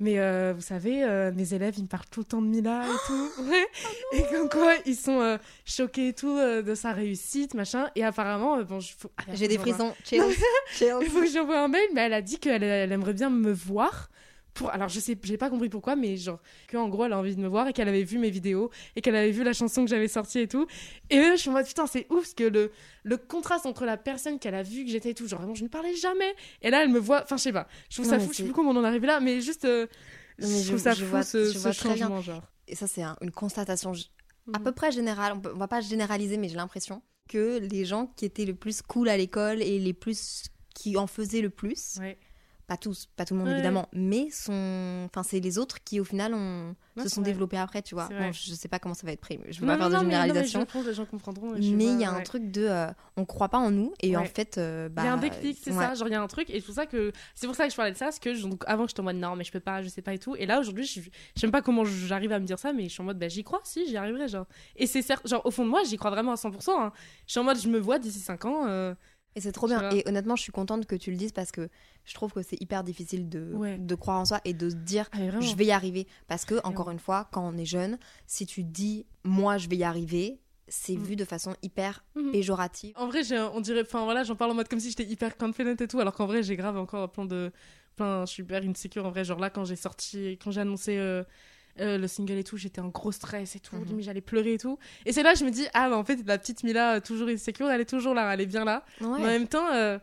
[0.00, 2.84] mais euh, vous savez, euh, mes élèves, ils me parlent tout le temps de Mila
[2.86, 3.30] et tout.
[3.50, 3.66] Ouais.
[4.12, 7.90] et comme quoi, ils sont euh, choqués et tout de sa réussite, machin.
[7.96, 9.92] Et apparemment, bon, je- faut- J'ai des frissons.
[11.02, 13.50] Il faut que j'envoie un mail, mais elle a dit qu'elle elle aimerait bien me
[13.50, 14.08] voir.
[14.54, 14.70] Pour...
[14.70, 16.40] Alors, je sais, j'ai pas compris pourquoi, mais genre,
[16.70, 19.00] qu'en gros, elle a envie de me voir et qu'elle avait vu mes vidéos et
[19.00, 20.66] qu'elle avait vu la chanson que j'avais sortie et tout.
[21.10, 22.72] Et là, je suis en mode, putain, c'est ouf, parce que le,
[23.04, 25.62] le contraste entre la personne qu'elle a vu que j'étais et tout, genre, vraiment, je
[25.62, 26.34] ne parlais jamais.
[26.62, 28.38] Et là, elle me voit, enfin, je sais pas, je trouve Non, ça fou, je
[28.38, 29.86] sais plus comment on en est arrivé là, mais juste, euh,
[30.40, 32.42] Non, mais je je- trouve ça je fou, vois- ce, ce changement, genre.
[32.66, 33.92] Et ça, c'est un- une constatation
[34.52, 34.64] à Mhm.
[34.64, 35.34] peu près générale.
[35.36, 38.54] On, peut- on va pas généraliser, mais j'ai l'impression que les gens qui étaient le
[38.54, 42.18] plus cool à l'école et les plus qui en faisaient le plus, Ouais.
[42.68, 43.54] Pas tous, pas tout le monde Ouais.
[43.54, 47.30] évidemment, mais sont, enfin c'est les autres qui au final ont, Ouais, se sont vrai.
[47.30, 48.08] développés après, tu vois.
[48.08, 49.94] Bon, je sais pas comment ça va être pris, je veux Non, pas faire de
[49.94, 50.60] mais- généralisation.
[50.60, 51.54] je pense que les gens comprendront.
[51.54, 53.92] et Mais je il y a un truc de, euh, on croit pas en nous
[54.02, 55.94] et en fait, euh, bah, il y a un déclic, c'est ça.
[55.94, 57.70] Genre, il y a un truc, et c'est pour ça que c'est pour ça que
[57.70, 59.52] je parlais de ça, parce que je- donc, avant, j'étais en mode non, mais je
[59.52, 60.36] peux pas, je sais pas et tout.
[60.36, 61.08] Et là, aujourd'hui, je, je
[61.40, 63.28] sais même pas comment j'arrive à me dire ça, mais je suis en mode bah,
[63.28, 64.46] j'y crois, si, j'y arriverai, genre.
[64.76, 66.78] Et c'est certes, genre, au fond de moi, j'y crois vraiment à 100%.
[66.80, 66.92] hein.
[67.26, 68.66] Je suis en mode, je me vois d'ici 5 ans.
[68.66, 68.94] euh,
[69.38, 69.88] Et c'est trop bien.
[69.90, 71.68] Et honnêtement, je suis contente que tu le dises parce que
[72.04, 73.78] je trouve que c'est hyper difficile de, Ouais.
[73.78, 76.08] de croire en soi et de se dire Ah, je vais y arriver.
[76.26, 79.76] Parce que, encore une fois, quand on est jeune, si tu dis moi je vais
[79.76, 81.02] y arriver, c'est Mm.
[81.04, 82.32] vu de façon hyper Mhm.
[82.32, 82.92] péjorative.
[82.96, 83.20] En vrai,
[83.54, 86.00] on dirait, enfin voilà, j'en parle en mode comme si j'étais hyper confident et tout,
[86.00, 87.52] alors qu'en vrai, j'ai grave encore plein de,
[87.94, 89.22] plein, je suis hyper insecure en vrai.
[89.24, 91.22] Genre là, quand j'ai sorti, quand j'ai annoncé euh,
[91.80, 93.84] euh, le single et tout, j'étais en gros stress et tout, Mhm.
[93.84, 94.78] limite j'allais pleurer et tout.
[95.06, 97.28] Et c'est là, je me dis, ah, bah, en fait, la petite Mila, euh, toujours
[97.28, 98.84] insecure, elle est toujours là, elle est bien là.
[99.00, 99.98] Mais en même temps, euh,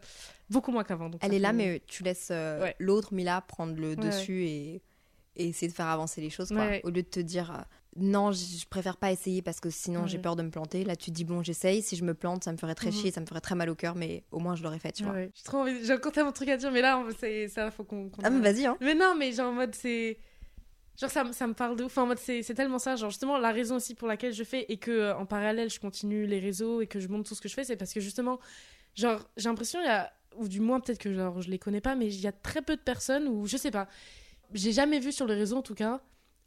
[0.49, 1.09] beaucoup moins qu'avant.
[1.09, 2.75] donc Elle est là, fait- mais tu laisses euh, Ouais.
[2.79, 4.81] l'autre Mila prendre le Ouais, dessus et,
[5.35, 6.49] et essayer de faire avancer les choses.
[6.49, 6.67] Quoi.
[6.83, 7.65] Au lieu de te dire
[7.97, 10.21] non, je préfère pas essayer parce que sinon j'ai Ouais.
[10.21, 10.83] peur de me planter.
[10.83, 11.81] Là, tu te dis bon, j'essaye.
[11.81, 12.93] Si je me plante, ça me ferait très Mhm.
[12.93, 15.03] chier, ça me ferait très mal au cœur, mais au moins je l'aurais fait, tu
[15.05, 15.13] vois.
[15.13, 15.31] ouais.
[15.33, 17.71] J'ai trop envie, j'ai encore tellement de trucs à dire, mais là, on- c'est ça,
[17.71, 18.09] faut qu'on.
[18.09, 18.75] qu'on Ah, mais vas-y, hein.
[18.81, 20.17] Mais non, mais genre en mode c'est.
[20.99, 21.97] Genre ça, me- parle de ouf.
[21.97, 22.95] En mode c'est tellement ça.
[22.95, 25.79] Genre justement, la raison aussi pour laquelle je fais et que euh, en parallèle je
[25.79, 27.99] continue les réseaux et que je montre tout ce que je fais, c'est parce que
[27.99, 28.39] justement,
[28.95, 30.11] genre j'ai l'impression, y a.
[30.37, 32.61] Ou du moins peut-être que genre, je les connais pas, mais il y a très
[32.61, 33.87] peu de personnes ou je sais pas.
[34.53, 36.01] J'ai jamais vu sur les réseaux en tout cas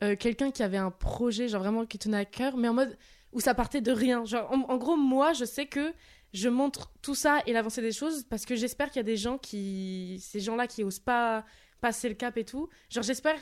[0.05, 2.99] euh, quelqu'un qui avait un projet, genre vraiment qui tenait à cœur, mais en mode
[3.33, 4.25] où ça partait de rien.
[4.27, 5.93] Genre en, en gros, moi je sais que
[6.35, 9.17] je montre tout ça et l'avancée des choses parce que j'espère qu'il y a des
[9.17, 10.21] gens qui.
[10.23, 11.45] Ces gens-là qui osent pas
[11.81, 12.69] passer le cap et tout.
[12.91, 13.39] Genre, j'espère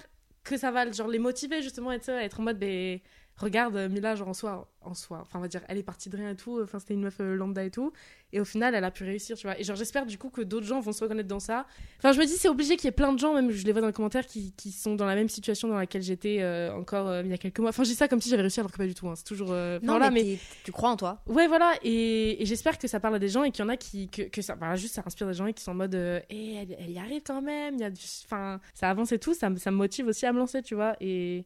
[0.46, 3.00] que ça va genre, les motiver justement et à être en mode, ben,
[3.36, 6.16] regarde, Mila, genre en soi, en soi, enfin, on va dire, elle est partie de
[6.16, 6.60] rien et tout.
[6.62, 7.92] Enfin, c'était une meuf euh, lambda et tout.
[8.32, 9.58] Et au final, elle a pu réussir, tu vois.
[9.58, 11.66] Et genre, j'espère du coup que d'autres gens vont se reconnaître dans ça.
[11.98, 13.72] Enfin, je me dis, c'est obligé qu'il y ait plein de gens, même je les
[13.72, 16.72] vois dans les commentaires, qui, qui sont dans la même situation dans laquelle j'étais euh,
[16.74, 17.70] encore euh, il y a quelques mois.
[17.70, 19.08] Enfin, je dis ça comme si j'avais réussi alors que pas du tout.
[19.08, 19.14] hein.
[19.16, 19.52] C'est toujours.
[19.52, 21.22] euh, enfin, Non, voilà, mais, tu crois en toi.
[21.26, 23.70] Ouais, voilà, et, et j'espère que ça parle à des gens et qu'il y en
[23.70, 25.74] a qui, que, que ça, voilà, juste ça inspire des gens et qui sont en
[25.74, 28.88] mode, euh, Eh, elle, elle y arrive quand même, il y a du, enfin, ça
[28.90, 31.44] avance et tout, ça, me- ça me motive aussi à me lancer, tu vois, et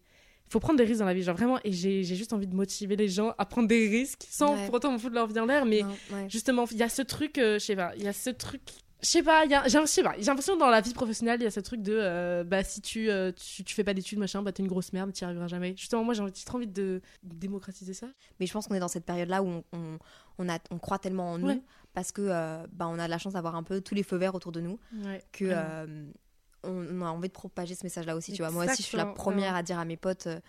[0.51, 2.97] faut prendre des risques dans la vie, genre vraiment, et j'ai juste envie de motiver
[2.97, 4.67] les gens à prendre des risques sans Ouais.
[4.67, 6.27] pour autant me foutre leur vie en l'air, mais Non, ouais.
[6.29, 8.61] justement, il y a ce truc, euh, je sais pas, il y a ce truc.
[9.03, 11.45] Je sais pas, il j'ai je sais pas, j'ai l'impression dans la vie professionnelle, il
[11.45, 14.19] y a ce truc de euh, bah si tu, euh, tu, tu fais pas d'études,
[14.19, 15.73] machin, bah t'es une grosse merde, t'y arriveras jamais.
[15.75, 18.09] Justement, moi j'ai trop envie de démocratiser ça.
[18.39, 19.99] Mais je pense qu'on est dans cette période-là où on, on,
[20.39, 21.63] on a, on croit tellement en nous Ouais.
[21.95, 24.19] parce que euh, bah, on a de la chance d'avoir un peu tous les feux
[24.19, 24.79] verts autour de nous
[25.33, 25.47] que
[26.65, 28.33] on, a envie de propager ce message-là aussi.
[28.33, 30.27] Tu vois, moi aussi, je suis la première à dire à mes potes.
[30.27, 30.41] euh,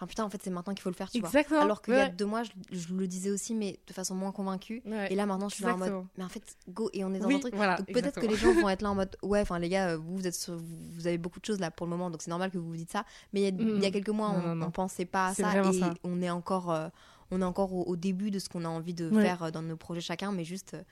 [0.00, 1.28] Enfin, putain, en fait, c'est maintenant qu'il faut le faire, tu vois.
[1.60, 2.10] Alors qu'il y a ouais.
[2.10, 4.80] deux mois, je, je le disais aussi, mais de façon moins convaincue.
[4.86, 5.12] Ouais.
[5.12, 6.88] Et là, maintenant, je suis là en mode, mais en fait, go.
[6.92, 7.54] Et on est dans oui, un truc.
[7.56, 7.78] voilà.
[7.78, 9.96] Donc peut-être que les gens vont être là en mode, ouais, enfin, les gars, euh,
[9.96, 12.30] vous, vous êtes sur- vous avez beaucoup de choses là pour le moment, donc c'est
[12.30, 13.04] normal que vous vous dites ça.
[13.32, 13.92] Mais il y a, il y a Mhm.
[13.92, 15.68] quelques mois, Non, on, pensait pas à ça.
[15.68, 15.92] Et ça.
[16.04, 16.88] on est encore, euh,
[17.32, 19.22] on est encore au, au début de ce qu'on a envie de Ouais.
[19.22, 20.74] faire dans nos projets chacun, mais juste.
[20.74, 20.82] euh,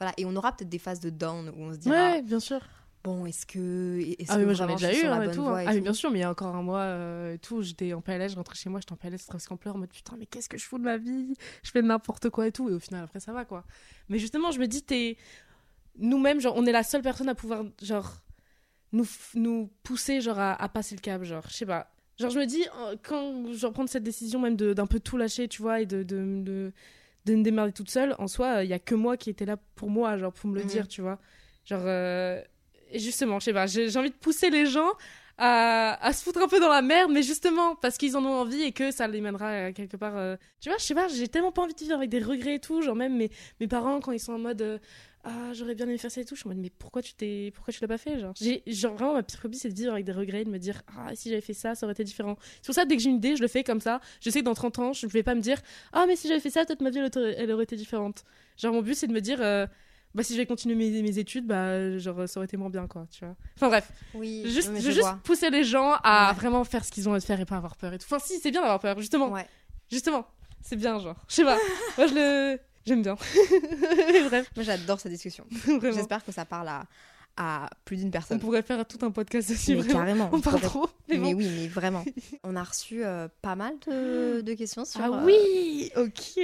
[0.00, 2.40] voilà, et on aura peut-être des phases de down où on se dira, Ouais, bien
[2.40, 2.60] sûr.
[3.06, 4.00] Bon, est-ce que.
[4.28, 5.42] Ah, mais moi j'en ai déjà eu hein, et tout.
[5.46, 5.60] hein.
[5.60, 7.38] et Ah, mais tout bien sûr, mais il y a encore un mois euh, et
[7.38, 9.78] tout, j'étais en PLS, je rentrais chez moi, j'étais en PLS presque en pleurs, en
[9.78, 11.34] mode putain, mais qu'est-ce que je fous de ma vie?
[11.62, 12.68] Je fais n'importe quoi et tout.
[12.68, 13.64] Et au final, après, ça va quoi.
[14.08, 15.16] Mais justement, je me dis, t'es.
[15.98, 18.20] Nous-mêmes, genre, on est la seule personne à pouvoir, genre,
[18.92, 21.90] nous, nous pousser, genre, à, à passer le cap, genre, je sais pas.
[22.18, 25.48] Genre, je me dis, euh, quand je prendre cette décision même d'un peu tout lâcher,
[25.48, 26.72] tu vois, et de, de, de,
[27.24, 29.56] de me démerder toute seule, en soi, il y a que moi qui était là
[29.74, 30.66] pour moi, genre, pour me le Mhm.
[30.66, 31.18] dire, tu vois.
[31.64, 32.42] Genre, euh,
[32.90, 34.90] et justement, je sais pas, j'ai envie de pousser les gens
[35.38, 38.40] à, à se foutre un peu dans la merde, mais justement, parce qu'ils en ont
[38.40, 40.16] envie et que ça les mènera euh, quelque part.
[40.16, 42.54] euh, Tu vois, je sais pas, j'ai tellement pas envie de vivre avec des regrets
[42.54, 42.80] et tout.
[42.80, 44.62] Genre, même mes, mes parents, quand ils sont en mode.
[44.62, 44.78] euh,
[45.28, 46.36] ah, j'aurais bien aimé faire ça et tout.
[46.36, 48.32] Je suis en mode, mais pourquoi tu t'es, pourquoi tu l'as pas fait, genre?
[48.66, 51.14] Genre, vraiment, ma pire phobie, c'est de vivre avec des regrets, de me dire, ah,
[51.16, 52.36] si j'avais fait ça, ça aurait été différent.
[52.62, 54.00] C'est pour ça, dès que j'ai une idée, je le fais comme ça.
[54.20, 55.58] Je sais que dans 30 ans, je vais pas me dire,
[55.92, 58.24] ah, mais si j'avais fait ça, peut-être ma vie, elle aurait, été différente.
[58.56, 59.40] Genre, mon but, c'est de me dire,
[60.16, 62.86] bah, si je vais continuer mes, mes études, bah, genre, ça aurait été moins bien,
[62.86, 63.36] quoi, tu vois.
[63.54, 63.88] Enfin, bref.
[64.14, 66.34] Oui, Juste, je je veux juste pousser les gens à Ouais.
[66.36, 68.06] vraiment faire ce qu'ils ont à faire et pas avoir peur et tout.
[68.10, 69.28] Enfin, si, c'est bien d'avoir peur, justement.
[69.30, 69.46] Ouais.
[69.90, 70.26] Justement.
[70.62, 71.16] C'est bien, genre.
[71.28, 71.58] Je sais pas.
[71.98, 72.58] Moi, je le.
[72.86, 73.16] J'aime bien.
[74.10, 75.44] Mais bref, Moi, j'adore cette discussion.
[75.82, 76.86] J'espère que ça parle à,
[77.36, 78.40] à plus d'une On personne.
[78.40, 79.98] pourrait faire tout un podcast dessus, Mais vraiment.
[79.98, 80.30] carrément.
[80.32, 80.88] On parle pourrait- trop.
[81.08, 81.38] Mais, Mais bon.
[81.38, 82.04] oui, mais vraiment.
[82.44, 86.40] On a reçu euh, pas mal de, de questions sur Ah euh, oui Ok.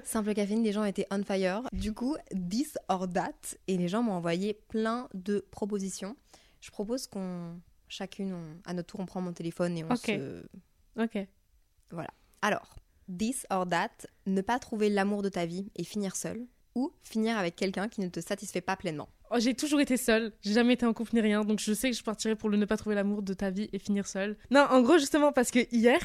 [0.04, 0.62] Simple Caféine.
[0.64, 1.62] Les gens étaient on fire.
[1.72, 2.16] Du coup,
[2.50, 3.32] this or that.
[3.68, 6.16] Et les gens m'ont envoyé plein de propositions.
[6.60, 10.06] Je propose qu'on, chacune, on- à notre tour, on prend mon téléphone et on Ok.
[10.06, 10.42] se...
[11.00, 11.18] Ok.
[12.44, 12.74] Alors,
[13.18, 13.90] this or that,
[14.26, 16.44] ne pas trouver l'amour de ta vie et finir seul.
[16.74, 19.08] Ou finir avec quelqu'un qui ne te satisfait pas pleinement.
[19.34, 20.32] Oh, j'ai toujours été seule.
[20.42, 21.42] J'ai jamais été en couple ni rien.
[21.42, 23.70] Donc je sais que je partirais pour le ne pas trouver l'amour de ta vie
[23.72, 24.36] et finir seule.
[24.50, 26.00] Non, en gros, justement, parce que hier,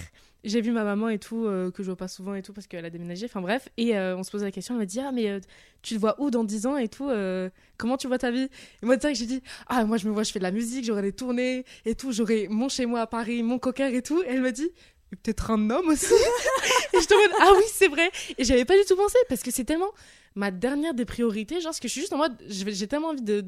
[0.45, 2.67] j'ai vu ma maman et tout, euh, que je vois pas souvent et tout, parce
[2.67, 3.25] qu'elle a déménagé.
[3.25, 3.67] Enfin bref.
[3.75, 4.75] Et euh, on se posait la question.
[4.75, 5.39] Elle m'a dit Ah, mais euh,
[5.81, 7.09] tu te vois où dans 10 ans et tout
[7.77, 8.49] Comment tu vois ta vie?
[8.81, 10.51] Et moi, c'est que j'ai dit Ah, moi, je me vois, je fais de la
[10.51, 12.13] musique, j'aurai des tournées et tout.
[12.13, 14.23] J'aurai mon chez moi à Paris, mon cocker et tout.
[14.23, 14.71] Et elle m'a dit
[15.11, 16.05] peut-être un homme aussi.
[16.93, 18.09] et je te mode Ah oui, c'est vrai.
[18.37, 19.91] Et j'avais pas du tout pensé parce que c'est tellement
[20.37, 23.23] ma dernière des priorités, genre, parce que je suis juste en mode, j'ai tellement envie
[23.23, 23.43] de,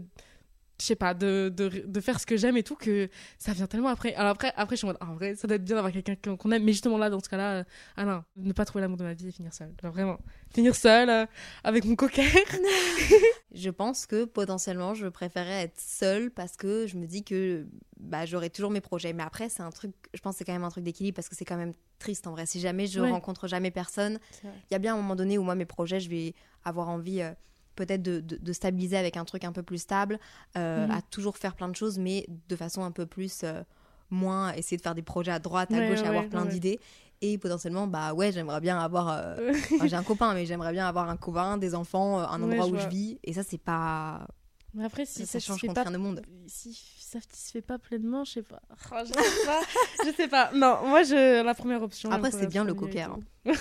[0.80, 3.68] je sais pas, de, de, de faire ce que j'aime et tout, que ça vient
[3.68, 4.14] tellement après.
[4.16, 5.92] Alors après, après je suis en mode, ah, en vrai, ça doit être bien d'avoir
[5.94, 7.64] quelqu'un qu'on aime, mais justement là, dans ce cas-là, euh,
[7.98, 9.74] ah non, ne pas trouver l'amour de ma vie et finir seule.
[9.82, 10.18] Genre vraiment,
[10.54, 11.26] finir seule, euh,
[11.64, 12.24] avec mon cocker.
[13.52, 17.66] Je pense que potentiellement, je préférais être seule parce que je me dis que
[18.00, 19.12] bah, j'aurai toujours mes projets.
[19.12, 21.30] Mais après, c'est un truc, je pense que c'est quand même un truc d'équilibre parce
[21.30, 22.46] que c'est quand même triste en vrai.
[22.46, 23.10] Si jamais je Ouais.
[23.10, 26.10] rencontre jamais personne, il y a bien un moment donné où moi, mes projets, je
[26.10, 27.32] vais avoir envie euh,
[27.80, 30.20] peut-être de, de- de stabiliser avec un truc un peu plus stable,
[30.58, 30.92] euh, Mhm.
[30.92, 33.42] à toujours faire plein de choses, mais de façon un peu plus.
[33.44, 33.64] euh,
[34.12, 36.52] moins essayer de faire des projets à droite, à Ouais, gauche ouais, avoir plein ouais.
[36.52, 36.80] d'idées.
[37.22, 39.10] Et potentiellement, bah ouais, j'aimerais bien avoir.
[39.10, 42.66] euh, enfin, j'ai un copain, mais j'aimerais bien avoir un copain, des enfants, un endroit
[42.66, 42.80] où vois.
[42.80, 43.20] je vis.
[43.24, 44.26] Et ça, c'est pas.
[44.74, 46.24] Mais après, si ça, change pas, rien au monde.
[46.48, 46.74] si
[47.12, 48.62] ça se fait pas pleinement, je sais pas.
[48.92, 49.62] Oh, je sais pas.
[50.06, 50.52] je sais pas.
[50.54, 52.12] Non, moi, je, la première option.
[52.12, 53.24] Après, c'est bien le cocker, tout.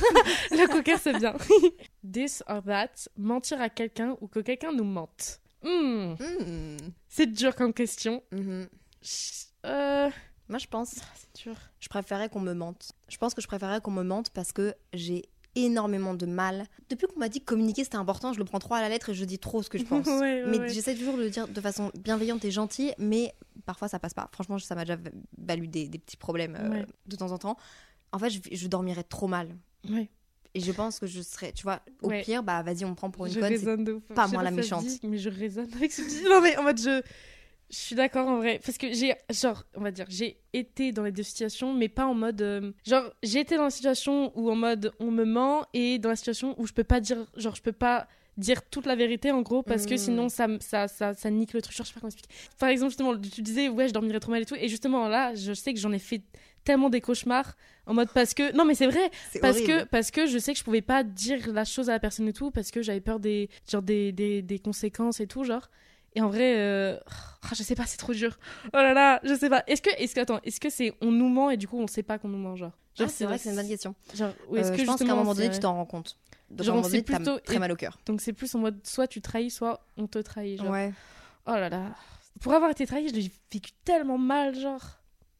[0.50, 1.34] le cocker, c'est bien.
[2.12, 5.40] This or that, mentir à quelqu'un ou que quelqu'un nous mente.
[5.62, 6.76] Hmm, Hmm.
[7.08, 8.22] c'est dur comme question.
[8.32, 8.68] Mhm.
[9.02, 10.08] Ch- Euh,
[10.48, 11.56] Moi, je pense, c'est dur.
[11.80, 12.92] je préférais qu'on me mente.
[13.08, 16.64] Je pense que je préférais qu'on me mente parce que j'ai énormément de mal.
[16.90, 19.10] Depuis qu'on m'a dit que communiquer c'était important, je le prends trop à la lettre
[19.10, 20.06] et je dis trop ce que je pense.
[20.06, 20.68] Ouais, ouais, mais ouais.
[20.68, 23.34] j'essaie toujours de le dire de façon bienveillante et gentille, mais
[23.66, 24.28] parfois ça passe pas.
[24.32, 24.98] Franchement, ça m'a déjà
[25.38, 27.56] valu des, des petits problèmes euh, de temps en temps.
[28.12, 29.48] En fait, je, je dormirais trop mal.
[30.54, 33.10] Et je pense que je serais, tu vois, au pire, bah vas-y, on me prend
[33.10, 33.56] pour une je conne.
[33.58, 34.84] c'est- pas moi la méchante.
[34.84, 36.22] dit, mais je résonne avec ce dis.
[36.28, 37.02] Non, mais en mode, je.
[37.70, 38.60] Je suis d'accord en vrai.
[38.64, 42.06] Parce que j'ai, genre, on va dire, j'ai été dans les deux situations, mais pas
[42.06, 42.40] en mode.
[42.40, 46.08] euh, genre, j'ai été dans la situation où en mode on me ment et dans
[46.08, 47.26] la situation où je peux pas dire.
[47.36, 49.98] Genre, je peux pas dire toute la vérité en gros parce que Mm.
[49.98, 51.76] sinon ça, ça, ça, ça nique le truc.
[51.76, 52.32] Genre, je sais pas comment expliquer.
[52.58, 54.54] Par exemple, justement, tu disais, ouais, je dormirais trop mal et tout.
[54.54, 56.22] Et justement, là, je sais que j'en ai fait
[56.64, 57.54] tellement des cauchemars
[57.86, 58.54] en mode parce que.
[58.56, 59.10] Non, mais c'est vrai,
[59.42, 59.80] parce horrible.
[59.80, 62.28] que, parce que je sais que je pouvais pas dire la chose à la personne
[62.28, 65.68] et tout, parce que j'avais peur des, genre des, des, des conséquences et tout, genre.
[66.14, 66.98] Et en vrai, euh,
[67.42, 68.38] ah, je sais pas, c'est trop dur.
[68.66, 69.62] Oh là là, je sais pas.
[69.66, 71.86] Est-ce que, est-ce que, attends, est-ce que c'est on nous ment et du coup on
[71.86, 72.72] sait pas qu'on nous ment, genre?
[73.00, 73.94] Ah, c'est vrai que c'est une bonne question.
[74.14, 76.16] Genre, ou est-ce Euh, que je pense qu'à un moment donné, tu t'en rends compte.
[76.50, 77.98] Donc, Genre, à un moment c'est donné, plutôt- très mal au cœur.
[78.06, 80.70] Donc c'est plus en mode soit tu trahis, soit on te trahit, genre.
[80.70, 80.92] Ouais.
[81.46, 81.94] Oh là là.
[82.40, 84.82] Pour avoir été trahi, je l'ai vécu tellement mal, genre.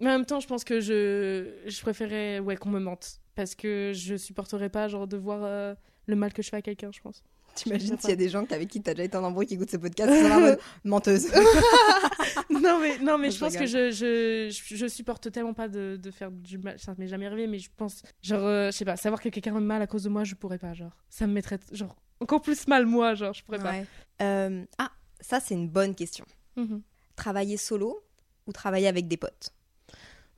[0.00, 3.18] Mais en même temps, je pense que je, je préférais ouais, qu'on me mente.
[3.34, 5.74] Parce que je supporterais pas, genre, de voir euh,
[6.06, 7.22] le mal que je fais à quelqu'un, je pense.
[7.58, 9.70] T'imagines s'il y a des gens avec qui t'as déjà été en embrouille qui écoutent
[9.70, 11.26] ce podcast, en mode menteuse.
[12.50, 15.98] non, mais, non, mais Je je pense que je, je, je, supporte tellement pas de,
[16.00, 16.78] de faire du mal.
[16.78, 19.56] Ça m'est jamais arrivé, mais je pense, genre, euh, je sais pas, savoir que quelqu'un
[19.56, 20.96] a mal à cause de moi, je pourrais pas, genre.
[21.08, 23.86] Ça me mettrait, genre, encore plus mal, moi, genre, je pourrais Ouais.
[24.22, 24.90] Euh, ah,
[25.20, 26.24] ça c'est une bonne question.
[26.54, 26.62] pas.
[26.62, 26.82] Mhm.
[27.16, 28.04] Travailler solo
[28.46, 29.52] ou travailler avec des potes?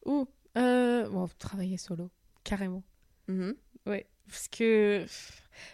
[0.07, 2.11] Ou, euh, bon, travailler solo,
[2.45, 2.83] carrément.
[3.29, 3.55] Mhm.
[3.87, 5.05] Ouais, parce que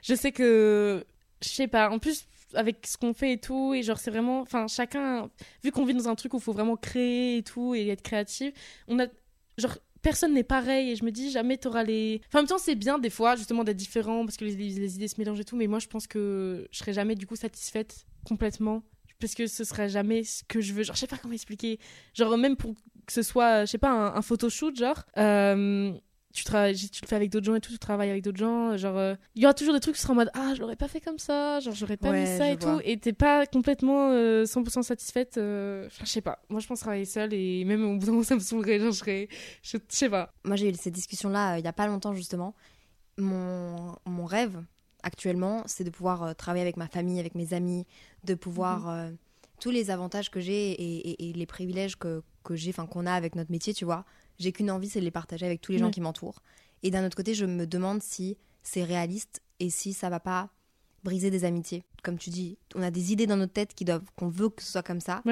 [0.02, 1.04] je sais que
[1.42, 1.90] je sais pas.
[1.90, 5.30] En plus, avec ce qu'on fait et tout, et genre c'est vraiment, enfin chacun,
[5.62, 8.02] vu qu'on vit dans un truc où il faut vraiment créer et tout et être
[8.02, 8.52] créatif,
[8.88, 9.06] on a
[9.58, 12.20] genre personne n'est pareil et je me dis jamais t'auras les.
[12.28, 14.54] Enfin, en même temps c'est bien des fois justement d'être différent parce que les,
[14.96, 17.36] idées se mélangent et tout, mais moi je pense que je serais jamais du coup
[17.36, 18.82] satisfaite complètement
[19.20, 20.82] parce que ce serait jamais ce que je veux.
[20.82, 21.78] Genre je sais pas comment expliquer.
[22.14, 22.74] Genre même pour
[23.06, 25.04] que ce soit, je sais pas, un, un photoshoot genre.
[25.18, 25.92] euh,
[26.36, 28.76] tu, travailles, tu le fais avec d'autres gens et tout, tu travailles avec d'autres gens.
[28.76, 30.76] Genre, euh, il y aura toujours des trucs qui seront en mode Ah, je l'aurais
[30.76, 32.74] pas fait comme ça, genre, j'aurais pas Ouais, mis ça et vois.
[32.76, 32.80] tout.
[32.84, 35.38] Et t'es pas complètement euh, 100% satisfaite.
[35.38, 36.40] euh, Enfin, je sais pas.
[36.48, 38.78] Moi, je pense travailler seule et même au bout d'un moment, ça me saoulerait.
[38.78, 39.28] Genre, je serais.
[39.62, 40.32] Je sais pas.
[40.44, 42.54] Moi j'ai eu cette discussion-là euh, il y a pas longtemps justement.
[43.18, 44.62] Mon, mon rêve
[45.02, 47.86] actuellement, c'est de pouvoir euh, travailler avec ma famille, avec mes amis,
[48.24, 48.88] de pouvoir Mhm.
[48.90, 49.10] euh,
[49.60, 53.06] tous les avantages que j'ai et, et- et les privilèges que, que j'ai, enfin qu'on
[53.06, 54.04] a avec notre métier, tu vois.
[54.38, 56.42] J'ai qu'une envie, c'est de les partager avec tous les gens qui m'entourent.
[56.82, 60.50] Et d'un autre côté, je me demande si c'est réaliste et si ça va pas
[61.04, 61.84] briser des amitiés.
[62.02, 64.62] Comme tu dis, on a des idées dans notre tête qui doivent, qu'on veut que
[64.62, 65.22] ce soit comme ça.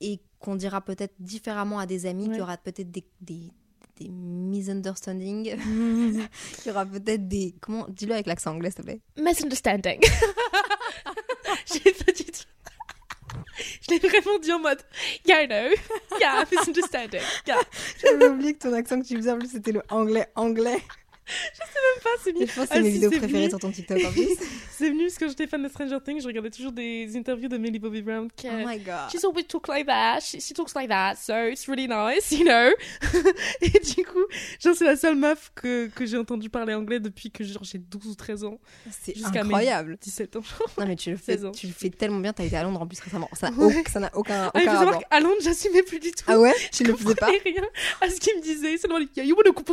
[0.00, 3.50] Et qu'on dira peut-être différemment à des amis, qu'il y aura peut-être des, des,
[3.98, 5.56] des misunderstandings,
[6.56, 7.54] qu'il y aura peut-être des...
[7.60, 9.00] Comment Dis-le avec l'accent anglais, s'il te plaît.
[9.16, 10.00] Misunderstanding.
[11.72, 12.42] J'ai pas du tout.
[13.88, 14.82] Je l'ai vraiment dit en mode
[15.26, 15.70] Yeah, I know.
[16.20, 17.20] Yeah, misunderstanding.
[17.46, 17.60] Yeah.
[18.02, 19.82] J'avais oublié que ton accent que tu faisais, en plus, c'était le
[21.26, 22.02] anglais anglais.
[22.02, 22.46] Pas, c'est mis.
[22.46, 23.48] je pense que Ah, c'est mes si, vidéos préférées venu.
[23.50, 24.28] sur ton TikTok en plus.
[24.76, 27.56] C'est venu parce que j'étais fan de Stranger Things, je regardais toujours des interviews de
[27.56, 28.28] Millie Bobby Brown.
[28.36, 29.10] Qui, Oh my god.
[29.10, 30.20] She's always talk like that.
[30.20, 32.70] She, she talks like that, so it's really nice, you know.
[33.62, 34.22] et du coup,
[34.62, 37.78] genre, c'est la seule meuf que, que j'ai entendu parler anglais depuis que genre, j'ai
[37.78, 38.58] 12 ou 13 ans.
[38.90, 39.96] C'est Jusqu'à mes- incroyable.
[40.02, 40.42] 17 ans.
[40.76, 41.52] Non mais tu le, fais, 16 ans.
[41.52, 43.30] tu le fais tellement bien, t'as été à Londres en plus récemment.
[43.32, 43.82] Ça n'a Ouais.
[44.14, 45.08] aucun, Ah, il aucun faut savoir rapport.
[45.08, 46.24] qu'à Londres, j'assumais plus du tout.
[46.26, 46.52] Ah ouais?
[46.70, 47.28] Tu le faisais pas?
[47.28, 47.62] rien
[48.02, 48.76] à ce qu'il me disait.
[48.76, 49.72] C'est normal, you wanna coupe.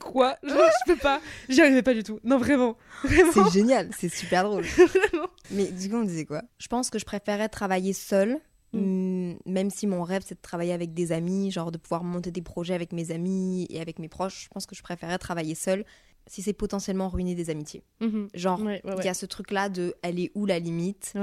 [0.00, 0.36] Quoi?
[0.42, 1.20] Genre, je peux pas.
[1.48, 2.20] J'y arrivais pas du tout.
[2.24, 2.76] Non, vraiment.
[3.04, 3.32] Vraiment.
[3.32, 4.64] C'est génial, c'est super drôle.
[4.76, 5.28] Vraiment.
[5.50, 6.42] Mais du coup, on disait quoi?
[6.58, 8.38] Je pense que je préférais travailler seule.
[8.72, 8.80] Mm.
[9.30, 12.30] mm, Même si mon rêve c'est de travailler avec des amis, genre de pouvoir monter
[12.30, 15.54] des projets avec mes amis et avec mes proches, je pense que je préférais travailler
[15.54, 15.84] seule
[16.26, 17.82] si c'est potentiellement ruiner des amitiés.
[18.00, 18.28] Mhm.
[18.34, 21.14] Genre, Ouais, il ouais, y a ce truc-là de elle est où la limite?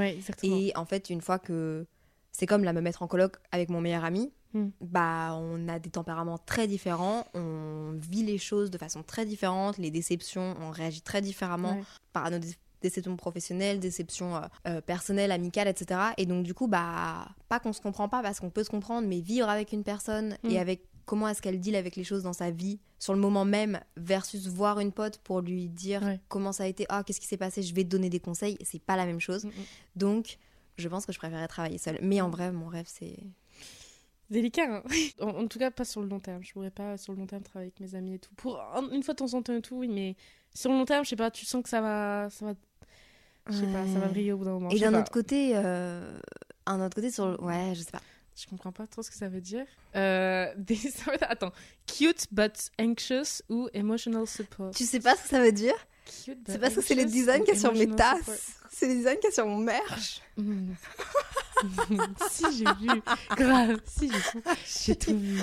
[0.42, 1.86] Et en fait, une fois que
[2.32, 4.70] c'est comme la me mettre en coloc avec mon meilleur ami, Mm.
[4.82, 9.78] bah on a des tempéraments très différents, on vit les choses de façon très différente,
[9.78, 11.84] les déceptions, on réagit très différemment Ouais.
[12.14, 16.00] par nos dé- déceptions professionnelles, déceptions euh, euh, personnelles, amicales, etc.
[16.18, 19.08] Et donc du coup, bah pas qu'on se comprend pas parce qu'on peut se comprendre,
[19.08, 22.34] mais vivre avec une personne et avec comment est-ce qu'elle deal avec les choses dans
[22.34, 26.20] sa vie sur le moment même versus voir une pote pour lui dire Ouais.
[26.30, 28.58] comment ça a été, ah qu'est-ce qui s'est passé, je vais te donner des conseils,
[28.64, 29.44] c'est pas la même chose.
[29.46, 29.52] Mm, mm.
[29.98, 30.38] Donc,
[30.78, 32.00] je pense que je préférais travailler seule.
[32.02, 33.18] Mais en vrai, mon rêve, c'est.
[34.30, 34.84] Délicat, hein.
[35.22, 36.44] en, en tout cas, pas sur le long terme.
[36.44, 38.34] Je pourrais pas, sur le long terme, travailler avec mes amis et tout.
[38.36, 40.16] Pour un- une fois de temps en temps et tout, oui, mais
[40.54, 42.30] sur le long terme, je sais pas, tu sens que ça va.
[42.32, 42.54] Ça va
[43.48, 44.70] je sais pas, ça va briller au bout d'un moment.
[44.72, 46.20] Et d'un autre côté, euh,
[46.66, 47.28] un autre côté sur.
[47.28, 48.02] le- Ouais, je sais pas.
[48.36, 49.66] Je comprends pas trop ce que ça veut dire.
[49.96, 50.78] Euh, des...
[51.22, 51.52] Attends,
[51.86, 54.72] cute but anxious ou emotional support?
[54.72, 55.76] Tu sais pas ce que ça veut dire?
[56.06, 58.58] Cute but C'est parce que c'est les designs qu'il y a sur mes tasses.
[58.72, 60.22] C'est les designs qu'il y a sur mon merch?
[60.38, 60.72] Mm.
[62.30, 63.02] si j'ai vu,
[63.36, 65.42] grave, si j'ai tout, vu.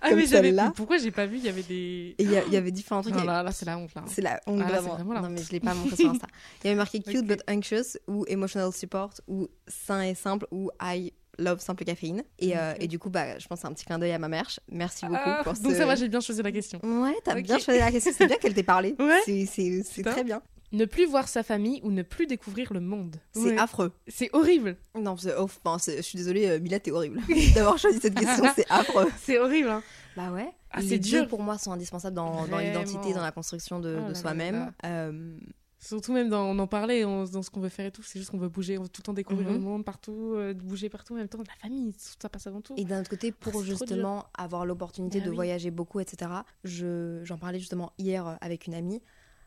[0.00, 1.36] ah Comme mais j'avais, pourquoi j'ai pas vu?
[1.38, 2.14] Il y avait des.
[2.18, 3.14] Il y, avait différents trucs.
[3.14, 4.02] Non, là, là c'est la honte là.
[4.06, 4.94] C'est la honte Ah, là, c'est vraiment.
[4.94, 5.32] vraiment la Non, honte.
[5.34, 6.26] mais je l'ai pas montré sur Insta.
[6.62, 10.70] Il y avait marqué cute but anxious ou emotional support ou sain et simple ou
[10.80, 12.22] I love simple caféine.
[12.38, 14.28] Et, euh, et du coup, bah, je pense c'est un petit clin d'œil à ma
[14.28, 14.60] merch.
[14.70, 16.78] Merci beaucoup Ah, pour donc ce- ça va, j'ai bien choisi la question.
[16.82, 18.12] Ouais, t'as bien choisi la question.
[18.16, 18.94] C'est bien qu'elle t'ait parlé.
[18.98, 19.20] Ouais.
[19.24, 20.42] C'est- très bien.
[20.72, 23.16] Ne plus voir sa famille ou ne plus découvrir le monde.
[23.32, 23.58] C'est Ouais.
[23.58, 23.92] affreux.
[24.08, 24.76] C'est horrible.
[24.98, 25.48] Non, c'est- oh,
[25.86, 27.20] je suis désolée, euh, Mila, t'es horrible.
[27.54, 29.08] D'avoir choisi cette question, c'est affreux.
[29.20, 29.68] C'est horrible.
[29.68, 29.82] Hein.
[30.16, 30.48] Bah ouais.
[30.70, 31.28] Ah, Les c'est deux, dur.
[31.28, 34.54] pour moi, sont indispensables dans, l'identité, dans la construction de, Oh là de là soi-même.
[34.54, 34.72] là.
[34.86, 35.36] Euh,
[35.84, 38.04] Surtout même dans, on en parlait on- dans ce qu'on veut faire et tout.
[38.04, 39.54] C'est juste qu'on veut bouger, on veut tout le temps découvrir Mhm.
[39.54, 41.38] le monde partout, euh, bouger partout en même temps.
[41.38, 42.74] La famille, tout ça passe avant tout.
[42.76, 45.34] et d'un autre côté, pour Ah, trop justement avoir l'opportunité Bah de oui.
[45.36, 46.30] voyager beaucoup, etc.,
[46.62, 49.02] je- j'en parlais justement hier avec une amie.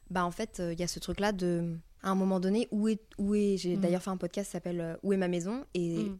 [0.09, 2.87] Bah en fait, euh, il y a ce truc-là de, à un moment donné, où
[2.87, 3.81] est, où est j'ai Mhm.
[3.81, 6.17] d'ailleurs fait un podcast qui s'appelle euh, Où est ma maison et Mm.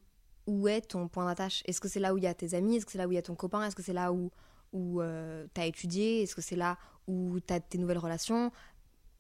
[0.48, 1.62] où est ton point d'attache?
[1.66, 2.78] Est-ce que c'est là où il y a tes amis?
[2.78, 3.64] Est-ce que c'est là où il y a ton copain?
[3.66, 4.32] Est-ce que c'est là où,
[4.74, 5.02] où
[5.54, 6.24] tu as étudié?
[6.24, 8.52] Est-ce que c'est là où tu as tes nouvelles relations?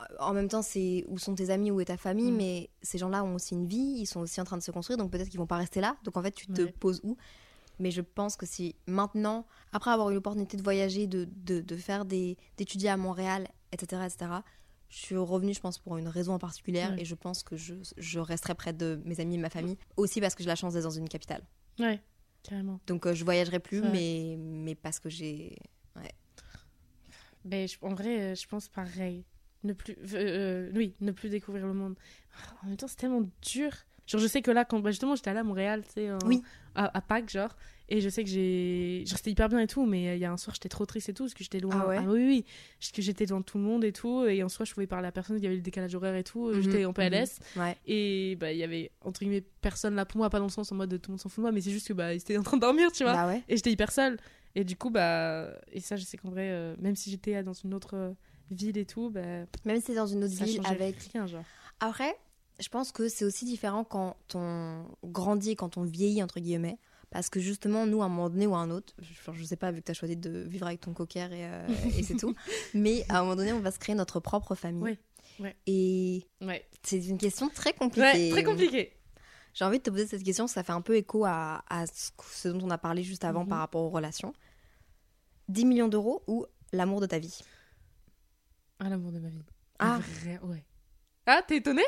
[0.01, 2.35] Euh, En même temps, c'est où sont tes amis, où est ta famille, Mm.
[2.37, 4.97] mais ces gens-là ont aussi une vie, ils sont aussi en train de se construire,
[4.97, 5.95] donc peut-être qu'ils vont pas rester là.
[6.03, 6.71] Donc en fait, tu te Ouais.
[6.79, 7.15] poses où?
[7.79, 11.75] Mais je pense que si maintenant, après avoir eu l'opportunité de voyager, de, de, de
[11.77, 14.31] faire des, d'étudier à Montréal, etc., etc.,
[14.89, 17.01] je suis revenue, je pense, pour une raison en particulier, Ouais.
[17.01, 20.21] et je pense que je, je resterai près de mes amis et ma famille, aussi
[20.21, 21.41] parce que j'ai la chance d'être dans une capitale.
[21.79, 21.99] Ouais,
[22.43, 22.79] carrément.
[22.87, 23.89] Donc euh, je voyagerai plus, Ouais.
[23.91, 25.57] mais, mais parce que j'ai.
[27.43, 29.23] Ben, je- en vrai, euh, je pense pareil.
[29.63, 31.95] Ne plus, euh, euh, oui, ne plus découvrir le monde.
[32.63, 33.71] En même temps, c'est tellement dur.
[34.07, 36.19] Genre, je sais que là, quand bah, justement, j'étais allée à Montréal, tu sais, en-
[36.25, 36.41] Oui.
[36.75, 37.55] à, à Pâques, genre,
[37.89, 40.25] et je sais que j'ai, genre, c'était hyper bien et tout, mais euh, il y
[40.25, 41.81] a un soir, j'étais trop triste et tout, parce que j'étais loin.
[41.83, 42.45] Ah ouais oui, oui,
[42.79, 45.07] parce que j'étais devant tout le monde et tout, et en soi, je pouvais parler
[45.07, 47.39] à personne, il y avait le décalage horaire et tout, euh, Mhm, j'étais en PLS,
[47.55, 47.77] Ouais.
[47.85, 50.71] et bah, il y avait, entre guillemets, personne là pour moi, pas dans le sens
[50.71, 52.17] en mode tout le monde s'en fout de moi, mais c'est juste que, bah, ils
[52.17, 53.13] étaient en train de dormir, tu vois.
[53.13, 53.43] Bah ouais.
[53.47, 54.17] Et j'étais hyper seule.
[54.57, 55.51] Et du coup, bah.
[55.73, 58.15] Et ça, je sais qu'en vrai, euh, même si j'étais dans une autre
[58.51, 59.21] ville et tout, bah.
[59.65, 60.95] Même si c'est dans une autre ville avec.
[61.11, 61.43] rien, genre.
[61.81, 62.15] Après,
[62.61, 66.77] je pense que c'est aussi différent quand on grandit quand on vieillit, entre guillemets.
[67.15, 69.55] Parce que justement, nous, à un moment donné ou à un autre, je, je sais
[69.55, 71.65] pas, vu que tu as choisi de vivre avec ton cocker et, euh,
[71.97, 72.35] et c'est tout,
[72.73, 74.97] mais à un moment donné, on va se créer notre propre famille.
[75.39, 75.55] Ouais.
[75.65, 76.67] Et Ouais.
[76.83, 78.01] c'est une question très compliquée.
[78.05, 78.97] Ouais, très compliqué.
[79.53, 82.49] J'ai envie de te poser cette question, ça fait un peu écho à, à ce,
[82.49, 83.49] dont on a parlé juste avant Mhm.
[83.49, 84.33] par rapport aux relations.
[85.47, 87.39] 10 millions d'euros ou l'amour de ta vie?
[88.79, 89.41] Ah, l'amour de ma vie.
[89.79, 89.99] Ah.
[90.21, 90.65] Vrai- ouais.
[91.25, 91.85] Ah, t'es étonnée?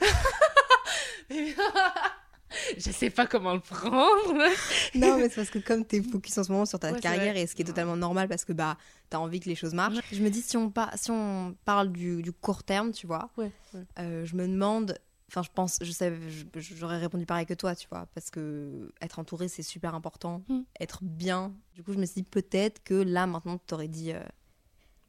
[2.76, 4.34] Je sais pas comment le prendre.
[4.94, 7.00] Non, mais c'est parce que comme tu es focus en ce moment sur ta Ouais,
[7.00, 8.76] carrière, et ce qui est totalement normal parce que bah,
[9.10, 11.56] tu as envie que les choses marchent, je me dis, si on, par- si on
[11.64, 13.80] parle du, du court terme, tu vois, Ouais, ouais.
[13.98, 14.98] euh, je me demande.
[15.28, 16.12] Enfin, je pense, je sais,
[16.54, 20.42] j'aurais répondu pareil que toi, tu vois, parce que être entouré, c'est super important.
[20.48, 20.60] Mm.
[20.80, 21.52] Être bien.
[21.74, 24.20] Du coup, je me suis dit, peut-être que là, maintenant, tu t'aurais dit euh,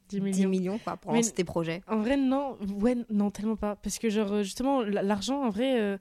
[0.08, 0.48] 10 10 millions.
[0.48, 1.82] millions, quoi, pour lancer tes projets.
[1.86, 2.56] En vrai, non.
[2.80, 3.76] Ouais, non, tellement pas.
[3.76, 5.98] Parce que, genre, euh, justement, l'argent, en vrai, euh,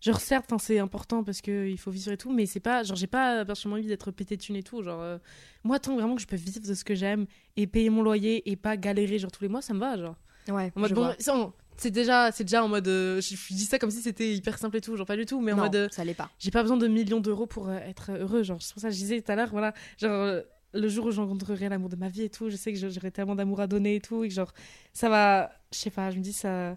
[0.00, 2.96] genre, certes, hein, c'est important parce qu'il faut vivre et tout, mais c'est pas, genre,
[2.96, 4.82] j'ai pas particulièrement envie d'être pété de thunes et tout.
[4.82, 5.18] Genre, euh,
[5.64, 8.48] moi, tant vraiment que je peux vivre de ce que j'aime et payer mon loyer
[8.50, 10.16] et pas galérer, genre, tous les mois, ça me va, genre.
[10.48, 11.52] Ouais, En mode, je bon, vois.
[11.76, 12.86] c'est déjà, c'est déjà en mode.
[12.88, 15.26] euh, je, je dis ça comme si c'était hyper simple et tout, genre, pas du
[15.26, 15.74] tout, mais en non, mode.
[15.76, 16.30] euh, ça l'est pas.
[16.38, 18.42] j'ai pas besoin de millions d'euros pour être heureux.
[18.44, 19.74] Genre, c'est pour ça que je disais tout à l'heure, voilà.
[19.98, 22.78] Genre, le jour où je rencontrerai l'amour de ma vie et tout, je sais que
[22.78, 24.52] j'aurai tellement d'amour à donner et tout, et que genre,
[24.92, 26.76] ça va, je sais pas, je me dis, ça,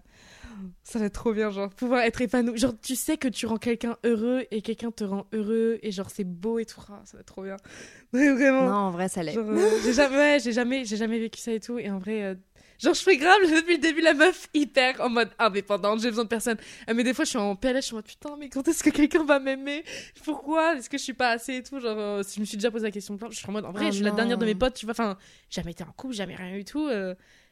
[0.82, 2.58] ça va être trop bien, genre, pouvoir être épanoui.
[2.58, 6.10] Genre, tu sais que tu rends quelqu'un heureux et quelqu'un te rend heureux, et genre,
[6.10, 7.56] c'est beau et tout, Ah, ça va être trop bien.
[8.12, 8.66] Ouais, vraiment.
[8.66, 9.36] Non, en vrai, ça l'est.
[9.36, 11.78] Euh, j'ai jamais, ouais, j'ai jamais, jamais vécu ça et tout.
[11.78, 12.34] Et en vrai, euh,
[12.82, 16.00] genre, je fais grave depuis le début la meuf hyper en mode indépendante.
[16.00, 16.56] J'ai besoin de personne.
[16.88, 18.66] Euh, mais des fois, je suis en PLS, je suis en mode putain, mais quand
[18.66, 19.84] est-ce que quelqu'un va m'aimer?
[20.24, 20.74] Pourquoi?
[20.74, 21.78] Est-ce que je suis pas assez et tout?
[21.78, 23.70] Genre, euh, si je me suis déjà posé la question, je suis en mode en
[23.70, 24.92] vrai, Ah je suis la dernière de mes potes, tu vois.
[24.92, 25.16] Enfin,
[25.48, 26.88] jamais été en couple, jamais rien eu tout.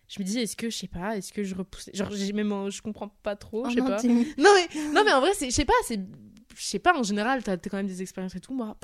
[0.08, 2.70] Je me dis, est-ce que, je sais pas, est-ce que je repousse Genre, j'ai même,
[2.70, 4.02] je comprends pas trop, Oh je sais non, pas.
[4.02, 4.14] Non
[4.54, 5.98] mais, non mais en vrai, c'est- je sais pas, c'est,
[6.56, 8.54] je sais pas, en général, t'as quand même des expériences et tout.
[8.54, 8.76] Moi,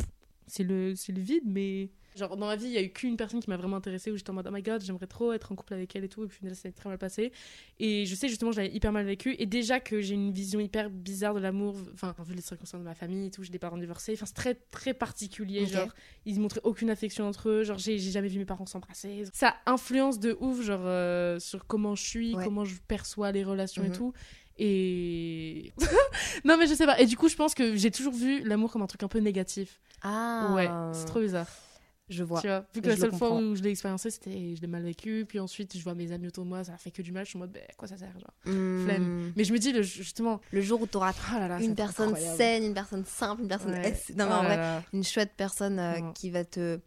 [0.46, 3.16] c'est le, c'est le vide, mais genre dans ma vie, il y a eu qu'une
[3.16, 5.50] personne qui m'a vraiment intéressée où j'étais en mode oh my god, j'aimerais trop être
[5.52, 6.24] en couple avec elle et tout.
[6.24, 7.32] Et puis ça s'est très mal passé.
[7.80, 9.34] Et je sais justement, je l'avais hyper mal vécu.
[9.38, 12.84] Et déjà que j'ai une vision hyper bizarre de l'amour, enfin vu les circonstances de
[12.84, 14.12] ma famille et tout, j'ai des parents divorcés.
[14.14, 15.66] Enfin c'est très très particulier.
[15.66, 15.88] Genre
[16.24, 17.64] ils montraient aucune affection entre eux.
[17.64, 19.24] Genre j'ai jamais vu mes parents s'embrasser.
[19.32, 22.44] Ça influence de ouf genre euh, sur comment je suis, Ouais.
[22.44, 23.96] comment je perçois les relations et Mhm.
[23.96, 24.12] tout.
[24.56, 25.72] Et
[26.44, 27.00] non mais je sais pas.
[27.00, 29.18] Et du coup, je pense que j'ai toujours vu l'amour comme un truc un peu
[29.18, 29.80] négatif.
[30.02, 31.48] Ah, Ouais, c'est trop bizarre.
[32.10, 32.40] Je vois.
[32.42, 34.66] Tu vois, vu que la le seule fois où je l'ai expériencé, c'était je l'ai
[34.66, 35.24] mal vécu.
[35.26, 37.24] Puis ensuite, je vois mes amis autour de moi, ça a fait que du mal.
[37.24, 38.30] Je suis en mode, bah, à quoi ça sert genre?
[38.44, 38.84] Hmm.
[38.84, 39.32] Flemme.
[39.36, 41.64] Mais je me dis, le, justement, Le jour où tu auras oh là là, va
[41.64, 42.36] une personne incroyable.
[42.36, 43.72] saine, une personne simple, une personne.
[43.72, 43.88] Ouais.
[43.88, 44.82] S- Non, mais Oh en là vrai, là.
[44.92, 46.78] une chouette personne euh, qui va te.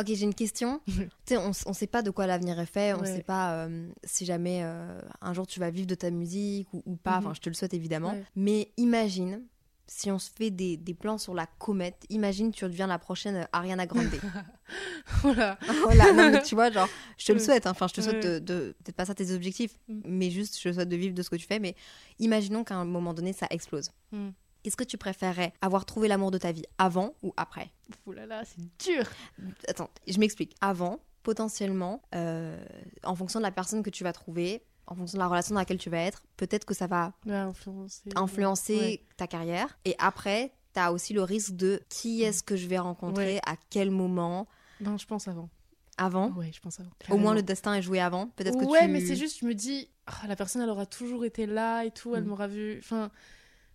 [0.00, 0.80] Ok, j'ai une question.
[0.86, 3.06] tu sais, on, on sait pas de quoi l'avenir est fait, on Ouais.
[3.16, 6.82] sait pas euh, si jamais euh, un jour tu vas vivre de ta musique ou,
[6.86, 7.12] ou pas.
[7.20, 7.26] Mhm.
[7.26, 8.10] Enfin, je te le souhaite évidemment.
[8.12, 8.24] Ouais.
[8.34, 9.42] Mais imagine.
[9.86, 13.36] Si on se fait des, des plans sur la comète, imagine tu deviens la prochaine
[13.36, 14.06] euh, Ariana Grande.
[15.22, 15.58] Voilà.
[15.84, 17.44] voilà, non mais tu vois, genre, je te le Ouais.
[17.44, 17.70] souhaite, hein.
[17.72, 18.40] enfin, je te souhaite Ouais.
[18.40, 20.00] de, de- peut-être pas ça tes objectifs, Mm.
[20.06, 21.74] mais juste, je te souhaite de vivre de ce que tu fais, mais
[22.18, 23.90] imaginons qu'à un moment donné, ça explose.
[24.12, 24.30] Mm.
[24.64, 27.70] Est-ce que tu préférerais avoir trouvé l'amour de ta vie avant ou après?
[28.06, 29.04] Ouh là là, c'est dur.
[29.68, 30.54] Attends, je m'explique.
[30.62, 32.64] Avant, potentiellement, euh,
[33.02, 35.60] en fonction de la personne que tu vas trouver, en fonction de la relation dans
[35.60, 38.02] laquelle tu vas être, peut-être que ça va Ouais, influencer.
[38.16, 39.04] influencer Ouais.
[39.16, 39.78] ta carrière.
[39.84, 43.40] Et après, tu as aussi le risque de qui est-ce que je vais rencontrer, Ouais.
[43.46, 44.46] à quel moment,
[44.80, 45.48] Non, je pense avant.
[45.96, 46.30] avant.
[46.32, 46.90] Ouais, je pense avant.
[47.10, 48.26] Au moins, le destin est joué avant.
[48.36, 48.92] Peut-être que ouais, tu...
[48.92, 51.90] mais c'est juste, je me dis, ah, la personne, elle aura toujours été là et
[51.90, 52.28] tout, elle Mm.
[52.28, 52.78] m'aura vu.
[52.78, 53.10] Enfin,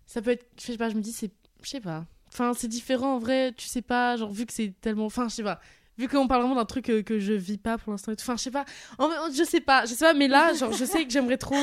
[0.06, 1.32] ça peut être, je sais pas, je me dis, c'est,
[1.63, 2.06] je sais pas.
[2.28, 5.06] Enfin, c'est différent en vrai, tu sais pas, genre, vu que c'est tellement.
[5.06, 5.60] Enfin, je sais pas.
[6.00, 8.12] Vu qu'on parle vraiment d'un truc que, que je vis pas pour l'instant.
[8.14, 8.66] Enfin, je sais pas.
[8.98, 11.56] En je sais pas, je sais pas, mais là, genre, je sais que j'aimerais trop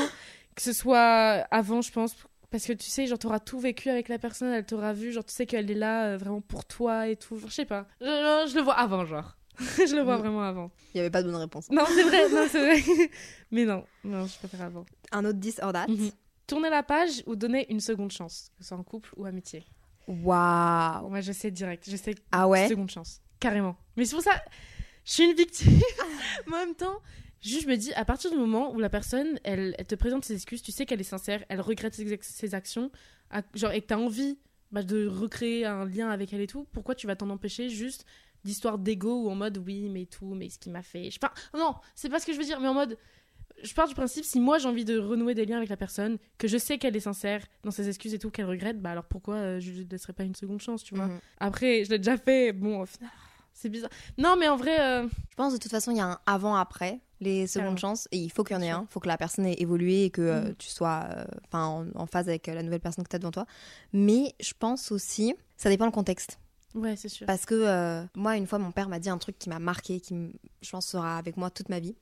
[0.54, 2.14] que ce soit avant, je pense.
[2.50, 5.24] Parce que tu sais, genre, t'auras tout vécu avec la personne, elle t'aura vu, genre,
[5.24, 7.38] tu sais qu'elle est là euh, vraiment pour toi et tout.
[7.38, 7.86] Genre, je sais pas.
[8.00, 9.36] Je, je- je le vois avant, genre.
[9.58, 10.20] je le vois Mm.
[10.20, 10.70] vraiment avant.
[10.94, 11.70] Il n'y avait pas de bonne réponse.
[11.70, 13.08] Non, c'est vrai, non, c'est vrai.
[13.50, 14.84] Mais non, non, je préfère avant.
[15.12, 15.86] Un autre 10 or that.
[15.88, 16.10] Mhm.
[16.46, 19.64] Tourner la page ou donner une seconde chance, que ce soit en couple ou amitié.
[20.06, 21.08] Waouh.
[21.08, 22.68] Moi, je sais direct, je sais Ah ouais?
[22.68, 23.76] seconde chance, carrément.
[23.96, 24.42] Mais c'est pour ça,
[25.04, 25.78] je suis une victime.
[26.46, 27.00] Mais en même temps,
[27.40, 30.34] juste je me dis, à partir du moment où la personne, elle, te présente ses
[30.34, 32.90] excuses, tu sais qu'elle est sincère, elle regrette ses, actions,
[33.54, 34.38] genre, et que t'as envie
[34.72, 38.04] bah, de recréer un lien avec elle et tout, pourquoi tu vas t'en empêcher juste
[38.44, 41.10] d'histoire d'ego ou en mode oui, mais tout, mais ce qui m'a fait.
[41.10, 42.96] Je sais non, c'est pas ce que je veux dire, mais en mode.
[43.62, 46.18] Je pars du principe, si moi j'ai envie de renouer des liens avec la personne,
[46.38, 49.04] que je sais qu'elle est sincère dans ses excuses et tout, qu'elle regrette, bah alors
[49.04, 51.06] pourquoi euh, je lui laisserais pas une seconde chance, tu vois?
[51.06, 51.18] Mhm.
[51.40, 53.10] Après, je l'ai déjà fait, bon, au final,
[53.54, 53.90] c'est bizarre.
[54.18, 57.00] Non, mais en vrai, euh, Je pense de toute façon, il y a un avant-après
[57.20, 58.82] les secondes chances et il faut qu'il y en ait un.
[58.90, 60.54] Il faut que la personne ait évolué et que euh, Mhm.
[60.58, 63.30] tu sois euh, enfin, en, en phase avec la nouvelle personne que tu as devant
[63.30, 63.46] toi.
[63.94, 66.38] Mais je pense aussi, ça dépend le contexte.
[66.74, 67.26] ouais, c'est sûr.
[67.26, 69.98] Parce que euh, moi, une fois, mon père m'a dit un truc qui m'a marqué,
[70.00, 71.96] qui, me- je pense, sera avec moi toute ma vie.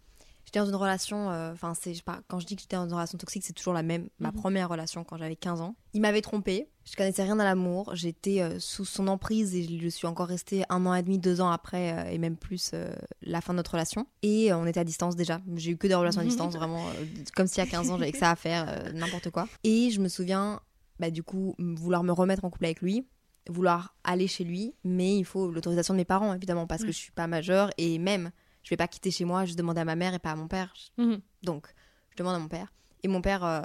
[0.45, 2.87] J'étais dans une relation, euh, enfin, c'est, sais pas, quand je dis que j'étais dans
[2.87, 4.09] une relation toxique, c'est toujours la même.
[4.19, 4.35] Ma Mhm.
[4.41, 5.75] première relation quand j'avais 15 ans.
[5.95, 9.89] Il m'avait trompée, je connaissais rien à l'amour, j'étais euh, sous son emprise et je
[9.89, 12.95] suis encore restée un an et demi, deux ans après, euh, et même plus euh,
[13.23, 14.07] la fin de notre relation.
[14.23, 15.41] Et euh, on était à distance déjà.
[15.57, 18.13] J'ai eu que des relations à distance, vraiment, euh, comme si à 15 ans j'avais
[18.13, 19.49] que ça à faire, euh, n'importe quoi.
[19.65, 20.61] Et je me souviens,
[21.01, 23.07] bah, du coup, vouloir me remettre en couple avec lui
[23.51, 26.87] vouloir aller chez lui, mais il faut l'autorisation de mes parents, évidemment, parce Ouais.
[26.87, 28.31] que je suis pas majeure et même,
[28.65, 30.49] je vais pas quitter chez moi, juste demander à ma mère et pas à mon
[30.49, 30.75] père.
[30.99, 31.21] Mhm.
[31.43, 31.69] Donc,
[32.11, 32.73] je demande à mon père.
[33.03, 33.61] Et mon père euh,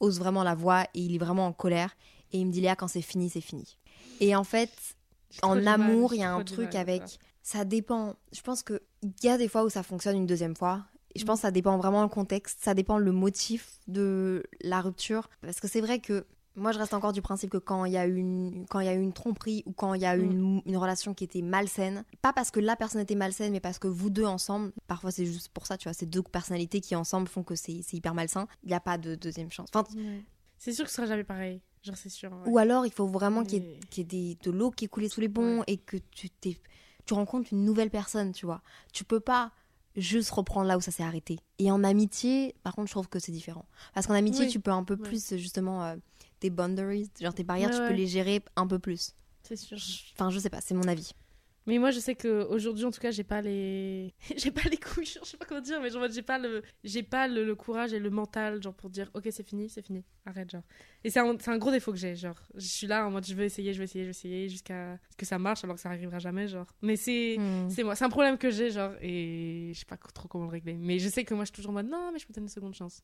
[0.00, 1.96] ose vraiment la voix et il est vraiment en colère.
[2.32, 3.78] Et il me dit, Léa, quand c'est fini, c'est fini.
[4.20, 4.70] Et en fait,
[5.42, 7.02] en amour, il y a un truc mal avec.
[7.08, 7.18] ça.
[7.42, 8.16] Ça dépend.
[8.32, 8.80] Je pense qu'il
[9.22, 10.84] y a des fois où ça fonctionne une deuxième fois.
[11.14, 14.80] Et je pense que ça dépend vraiment le contexte, ça dépend le motif de la
[14.80, 15.28] rupture.
[15.40, 16.26] Parce que c'est vrai que
[16.56, 18.86] moi, je reste encore du principe que quand il y a eu une, quand il
[18.86, 21.24] y a eu une tromperie ou quand il y a eu une, une relation qui
[21.24, 24.72] était malsaine, pas parce que la personne était malsaine, mais parce que vous deux ensemble,
[24.86, 27.80] parfois c'est juste pour ça, tu vois, c'est deux personnalités qui ensemble font que c'est
[27.92, 28.46] hyper malsain.
[28.64, 29.68] Il n'y a pas de deuxième chance.
[29.74, 29.88] Enfin.
[30.58, 31.62] C'est sûr que ce sera jamais pareil.
[31.82, 32.30] Genre, c'est sûr.
[32.30, 32.38] ouais.
[32.50, 34.70] Ou alors, il faut vraiment qu'il y ait, Mais- qu'il y ait des- de l'eau
[34.70, 35.64] qui est coulée sous les ponts Ouais.
[35.68, 35.96] et que
[37.06, 38.60] tu rencontres une nouvelle personne, tu vois.
[38.92, 39.52] Tu peux pas
[39.96, 41.38] juste reprendre là où ça s'est arrêté.
[41.58, 43.64] Et en amitié, par contre, je trouve que c'est différent.
[43.94, 44.50] Parce qu'en amitié, Oui.
[44.50, 45.00] tu peux un peu Ouais.
[45.08, 45.96] plus, justement, euh,
[46.40, 49.14] tes boundaries, genre tes barrières, Ouais, tu peux les gérer un peu plus.
[49.42, 49.78] C'est sûr.
[50.14, 51.12] Enfin, je sais pas, c'est mon avis.
[51.66, 54.14] Mais moi, je sais qu'aujourd'hui, en tout cas, j'ai pas les.
[54.36, 56.62] j'ai pas les couilles, je sais pas comment dire, mais genre, j'ai pas, le...
[56.82, 59.82] j'ai pas le, le courage et le mental, genre, pour dire, ok, c'est fini, c'est
[59.82, 60.62] fini, arrête, genre.
[61.04, 62.40] Et c'est un, gros défaut que j'ai, genre.
[62.54, 64.98] Je suis là en mode, je veux essayer, je veux essayer, je veux essayer, jusqu'à
[65.10, 66.66] ce que ça marche, alors que ça arrivera jamais, genre.
[66.80, 67.36] Mais c'est.
[67.38, 67.68] Hmm.
[67.68, 70.50] C'est moi, c'est un problème que j'ai, genre, et je sais pas trop comment le
[70.50, 70.74] régler.
[70.74, 72.38] Mais je sais que moi, je suis toujours en mode, non, mais je peux te
[72.38, 73.02] donner une seconde chance.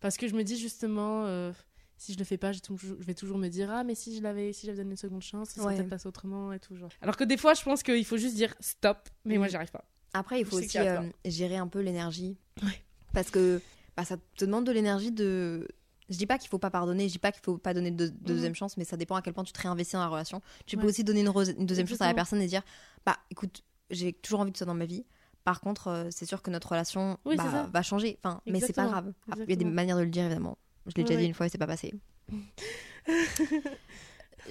[0.00, 1.52] Parce que je me dis justement, euh,
[1.98, 2.60] si je le fais pas, je
[3.00, 5.48] vais toujours me dire, ah, mais si je l'avais, si j'avais donné une seconde chance,
[5.50, 5.76] ça serait Ouais.
[5.76, 6.88] peut-être passé autrement et tout, genre.
[7.02, 9.50] Alors que des fois, je pense qu'il faut juste dire stop, mais moi, Mm.
[9.50, 9.84] j'y arrive pas.
[10.14, 12.38] Après, il faut aussi euh, gérer un peu l'énergie.
[12.62, 12.82] Ouais.
[13.12, 13.60] Parce que
[13.96, 15.68] bah, ça te demande de l'énergie de.
[16.08, 18.06] Je dis pas qu'il faut pas pardonner, je dis pas qu'il faut pas donner de,
[18.06, 20.40] de deuxième chance, mais ça dépend à quel point tu te réinvestis dans la relation.
[20.64, 22.14] Tu peux aussi donner une, re- une deuxième chance à la Exactement.
[22.14, 22.62] personne et dire
[23.04, 25.04] Bah écoute, j'ai toujours envie tu sois dans ma vie.
[25.44, 27.62] Par contre, euh, c'est sûr que notre relation Oui, bah, ça.
[27.70, 28.18] va changer.
[28.22, 28.88] Enfin, mais c'est pas Exactement.
[28.90, 29.12] grave.
[29.26, 29.70] Il y a des Exactement.
[29.74, 30.56] manières de le dire, évidemment.
[30.88, 31.94] Je l'ai déjà dit une fois et c'est pas passé.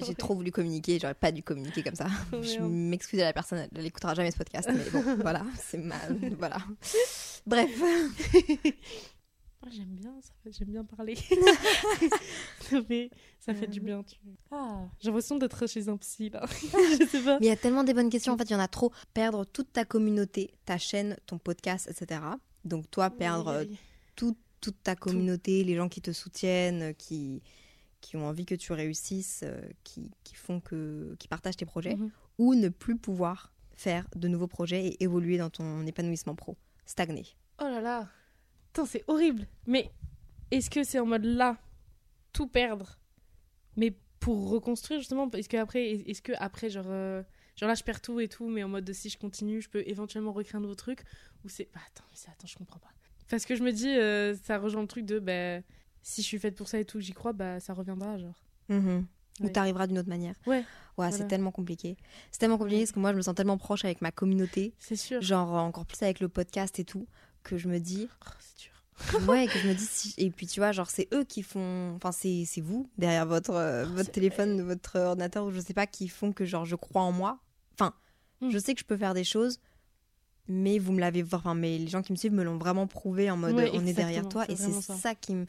[0.06, 2.08] J'ai trop voulu communiquer, j'aurais pas dû communiquer comme ça.
[2.42, 6.18] Je m'excuse à la personne, elle n'écoutera jamais ce podcast, mais bon, voilà, c'est mal.
[6.38, 6.58] Voilà.
[7.48, 7.72] Bref.
[9.70, 10.14] J'aime bien,
[10.46, 11.18] j'aime bien parler.
[12.90, 13.10] mais
[13.40, 14.16] ça fait du bien, tu
[14.52, 16.46] Ah, j'ai l'impression d'être chez un psy, là.
[16.48, 17.38] je sais pas.
[17.40, 18.94] Mais il y a tellement des bonnes questions, en fait, il y en a trop.
[19.14, 22.22] Perdre toute ta communauté, ta chaîne, ton podcast, etc.
[22.64, 23.78] Donc, toi, perdre euh, Oui, oui.
[24.16, 27.42] tout- toute ta communauté, les gens qui te soutiennent, euh, qui,
[28.02, 31.96] qui ont envie que tu réussisses, euh, qui, qui font que, qui partagent tes projets,
[31.96, 32.12] Mhm.
[32.38, 36.58] ou ne plus pouvoir faire de nouveaux projets et évoluer dans ton épanouissement pro.
[36.86, 37.26] Stagner.
[37.60, 38.10] Oh là là.
[38.86, 39.48] C'est horrible.
[39.66, 39.92] Mais
[40.52, 41.58] est-ce que c'est en mode là,
[42.32, 43.00] tout perdre,
[43.76, 45.30] mais pour reconstruire justement?
[45.32, 47.24] Est-ce que après, est-ce que après genre, euh,
[47.56, 49.70] genre là, je perds tout et tout, mais en mode de si je continue, je
[49.70, 51.04] peux éventuellement recréer un nouveau truc?
[51.44, 51.70] Ou c'est.
[51.74, 52.92] Bah, attends, mais attends, je comprends pas.
[53.30, 55.60] Parce que je me dis, euh, ça rejoint le truc de bah,
[56.02, 58.36] si je suis faite pour ça et tout, que j'y crois, bah ça reviendra, genre.
[58.70, 59.52] Ou Ouais.
[59.52, 60.34] t'arriveras d'une autre manière.
[60.48, 60.64] Ouais.
[60.98, 61.96] Ouais, c'est tellement compliqué.
[62.32, 64.96] C'est tellement compliqué parce que moi, je me sens tellement proche avec ma communauté, C'est
[64.96, 65.22] sûr.
[65.22, 67.08] genre encore plus avec le podcast et tout,
[67.44, 69.28] que je me dis, Oh, c'est dur.
[69.30, 70.16] ouais, que je me dis, si...
[70.18, 73.86] et puis tu vois, genre, c'est eux qui font, enfin, c'est vous, derrière votre, euh,
[73.88, 77.04] Oh, votre téléphone, votre ordinateur, ou je sais pas, qui font que, genre, je crois
[77.04, 77.40] en moi.
[77.74, 77.94] Enfin,
[78.42, 78.50] Mm.
[78.50, 79.60] je sais que je peux faire des choses,
[80.48, 83.30] mais vous me l'avez, enfin, mais les gens qui me suivent me l'ont vraiment prouvé
[83.30, 84.96] en mode, Ouais, on est derrière toi, et c'est ça.
[84.96, 85.46] ça qui me.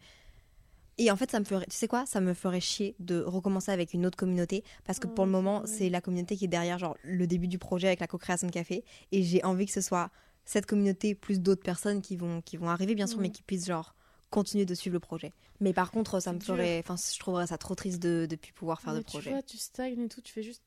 [1.00, 3.70] Et en fait, ça me ferait, tu sais quoi, ça me ferait chier de recommencer
[3.70, 6.48] avec une autre communauté parce que Oh, pour le moment, c'est la communauté qui est
[6.48, 9.72] derrière, genre le début du projet avec la co-création de café, et j'ai envie que
[9.72, 10.10] ce soit
[10.44, 13.66] cette communauté plus d'autres personnes qui vont, qui vont arriver bien sûr, mais qui puissent
[13.66, 13.94] genre
[14.30, 15.32] continuer de suivre le projet.
[15.60, 18.52] Mais par contre, ça me ferait, enfin, je trouverais ça trop triste de ne plus
[18.52, 19.30] pouvoir faire Mais de projet.
[19.30, 20.62] Tu vois, tu stagnes et tout, tu fais juste.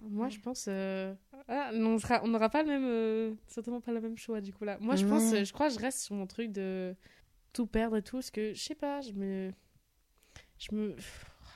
[0.00, 0.66] Moi, je pense.
[0.68, 1.14] euh,
[1.48, 2.84] Ah, non, on n'aura pas le même.
[2.84, 4.78] euh, Certainement pas le même choix, du coup, là.
[4.80, 5.32] Moi, je pense.
[5.34, 6.94] Euh, Je crois que je reste sur mon truc de
[7.52, 9.52] tout perdre et tout, parce que, je sais pas, je me.
[10.58, 10.96] Je me.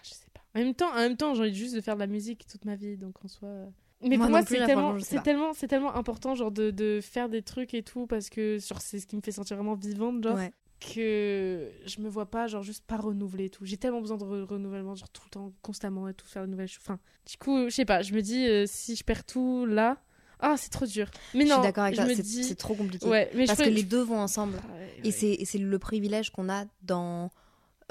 [0.02, 0.40] Je sais pas.
[0.54, 2.64] En même temps, en même temps j'ai envie juste de faire de la musique toute
[2.64, 3.48] ma vie, donc en soi.
[3.48, 3.66] euh,
[4.02, 7.28] Mais Moi pour moi, c'est tellement, c'est tellement, c'est tellement important, genre, de, de faire
[7.28, 10.22] des trucs et tout, parce que genre, c'est ce qui me fait sentir vraiment vivante,
[10.22, 10.52] genre Ouais.
[10.94, 14.24] Que je me vois pas genre juste pas renouveler et tout j'ai tellement besoin de
[14.24, 17.36] re- renouvellement genre tout le temps constamment et tout faire de nouvelles choses enfin du
[17.36, 19.98] coup je sais pas je me dis euh, si je perds tout là
[20.40, 22.54] ah c'est trop dur mais Je non suis d'accord avec je toi, c'est dis c'est
[22.54, 23.06] trop compliqué.
[23.08, 24.60] ouais mais parce je que les deux vont ensemble.
[24.62, 25.10] Ah ouais, Et ouais.
[25.10, 27.30] c'est et c'est le privilège qu'on a dans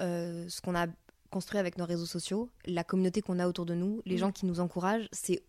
[0.01, 0.87] euh, ce qu'on a
[1.31, 4.19] construit avec nos réseaux sociaux, la communauté qu'on a autour de nous, les Mm.
[4.19, 5.41] gens qui nous encouragent, c'est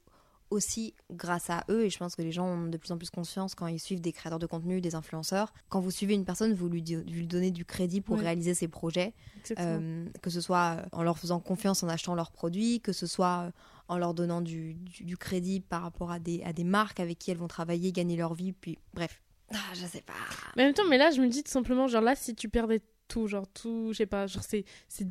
[0.55, 3.11] aussi grâce à eux, et je pense que les gens ont de plus en plus
[3.11, 5.53] conscience quand ils suivent des créateurs de contenu, des influenceurs.
[5.69, 8.23] Quand vous suivez une personne, vous lui, vous lui donnez du crédit pour Ouais.
[8.23, 9.13] réaliser ses projets,
[9.59, 13.47] euh, que ce soit en leur faisant confiance en achetant leurs produits, que ce soit
[13.47, 13.51] euh,
[13.89, 17.19] en leur donnant du, du- du crédit par rapport à des, à des marques avec
[17.19, 19.21] qui elles vont travailler, gagner leur vie, puis bref.
[19.53, 20.15] Ah, je sais pas.
[20.57, 22.49] Mais en même temps mais là je me dis tout simplement genre là si tu
[22.49, 25.07] perdais tout genre tout je sais pas genre c'est c'est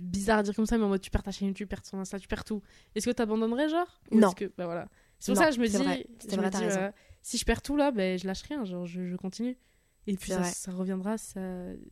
[0.00, 1.98] bizarre à dire comme ça mais en mode tu perds ta chaîne tu perds ton
[1.98, 2.62] Insta tu perds tout.
[2.94, 4.00] Est-ce que t'abandonnerais genre?
[4.10, 4.32] Ou Non.
[4.32, 4.88] que bah voilà.
[5.18, 6.90] C'est pour Non, ça que je me dis vrai, je vrai, me dis, euh,
[7.20, 9.56] si je perds tout là ben je lâche rien genre je, je continue.
[10.06, 11.40] Et puis ça, reviendra ça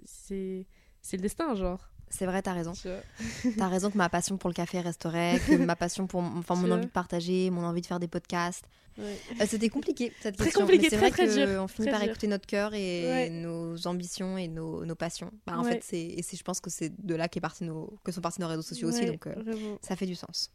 [0.05, 0.67] c'est
[1.01, 2.73] c'est le destin genre C'est vrai, t'as raison.
[3.57, 6.71] T'as raison que ma passion pour le café resterait, que ma passion pour enfin, mon
[6.71, 8.65] envie de partager, mon envie de faire des podcasts.
[8.99, 9.17] Ouais.
[9.41, 10.63] Euh, C'était compliqué cette Très question.
[10.63, 12.11] compliqué, mais très, vrai très dur, on finit très par dur.
[12.11, 13.31] écouter notre cœur et Ouais.
[13.31, 15.31] nos ambitions et nos, nos passions.
[15.47, 15.75] Bah, en Ouais.
[15.75, 18.41] fait, c'est et je pense que c'est de là qu'est parti nos que sont partis
[18.41, 20.53] nos réseaux sociaux aussi, donc euh, ça fait du sens.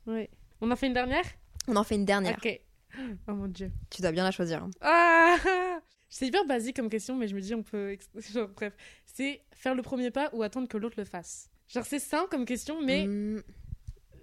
[0.61, 1.23] On en fait une dernière?
[1.67, 2.37] On en fait une dernière.
[2.37, 2.59] Ok.
[3.27, 3.71] Oh mon dieu.
[3.89, 4.63] Tu dois bien la choisir.
[4.63, 4.69] hein.
[4.81, 5.35] Ah
[6.17, 7.97] C'est hyper basique comme question, mais je me dis on peut.
[8.33, 8.73] Genre, bref,
[9.05, 11.49] c'est faire le premier pas ou attendre que l'autre le fasse.
[11.67, 13.39] Genre c'est simple comme question, mais Hmm,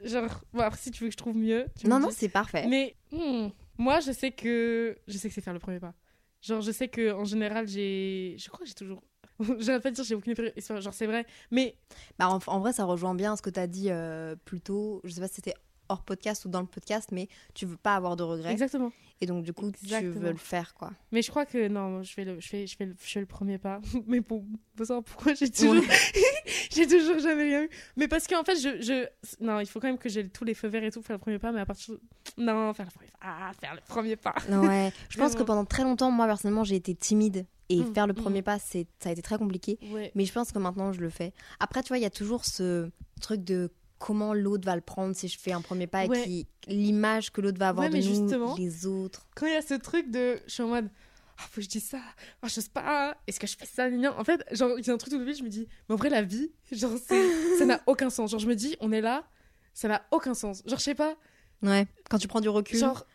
[0.03, 1.67] genre bon après si tu veux que je trouve mieux.
[1.79, 2.67] tu me Non, non, c'est parfait.
[2.67, 5.93] Mais hmm, Moi, je sais que je sais que c'est faire le premier pas.
[6.41, 9.03] Genre, je sais que en général, j'ai, je crois que j'ai toujours.
[9.59, 10.85] J'arrête pas de dire j'ai aucune expérience.
[10.85, 11.27] Genre, c'est vrai.
[11.51, 11.77] Mais
[12.19, 15.03] Bah, en, en vrai, ça rejoint bien ce que tu as dit euh, plus tôt.
[15.05, 15.55] Je sais pas si c'était
[15.93, 18.53] hors podcast ou dans le podcast, mais tu veux pas avoir de regrets.
[18.53, 18.93] exactement.
[19.21, 20.91] Et donc, du coup, tu veux le faire, quoi.
[21.13, 23.21] Mais je crois que non, je fais le, je fais, je fais le, je fais
[23.21, 23.81] le premier pas.
[24.09, 24.43] Mais pour,
[24.75, 25.77] pour savoir pourquoi j'ai toujours,
[26.73, 27.71] j'ai toujours jamais rien eu.
[27.97, 29.07] Mais parce qu'en fait, je, je,
[29.45, 31.17] non, il faut quand même que j'ai tous les feux verts et tout pour faire
[31.17, 31.53] le premier pas.
[31.53, 31.95] Mais à partir,
[32.37, 34.35] non, faire le premier pas, ah, faire le premier pas.
[34.49, 34.93] Ouais.
[35.09, 37.47] Je pense que pendant très longtemps, moi, personnellement, j'ai été timide.
[37.69, 38.17] Et Mm, faire le mm.
[38.17, 39.79] premier pas, c'est, ça a été très compliqué.
[39.93, 40.11] Ouais.
[40.15, 41.33] Mais je pense que maintenant, je le fais.
[41.61, 42.91] Après, tu vois, il y a toujours ce
[43.21, 43.71] truc de
[44.03, 46.21] comment l'autre va le prendre si je fais un premier pas Ouais.
[46.23, 49.29] et qui, l'image que l'autre va avoir Ouais, de nous, justement- les autres.
[49.37, 50.91] Quand il y a ce truc de, je suis en mode,
[51.39, 52.01] ah, faut que je dise ça,
[52.43, 54.19] ah, je sais pas, est-ce que je fais ça, gna.
[54.19, 55.97] En fait, genre, il y a un truc tout le je me dis, mais en
[55.97, 56.93] vrai, la vie, genre,
[57.59, 58.33] ça n'a aucun sens.
[58.33, 59.25] Genre, je me dis, on est là,
[59.73, 60.63] ça n'a aucun sens.
[60.67, 61.17] Genre, je sais pas,
[61.63, 61.87] Ouais.
[62.11, 62.77] Quand tu prends du recul.
[62.77, 63.07] Genre,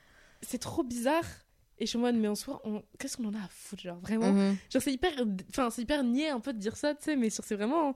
[0.41, 1.25] c'est trop bizarre.
[1.79, 2.81] Et je suis en mode, mais en soi, on...
[2.97, 4.31] qu'est-ce qu'on en a à foutre, genre, vraiment?
[4.31, 4.55] Mhm.
[4.71, 5.11] Genre, c'est hyper...
[5.49, 7.93] Enfin, c'est hyper niais un peu de dire ça, tu sais, mais sur c'est vraiment...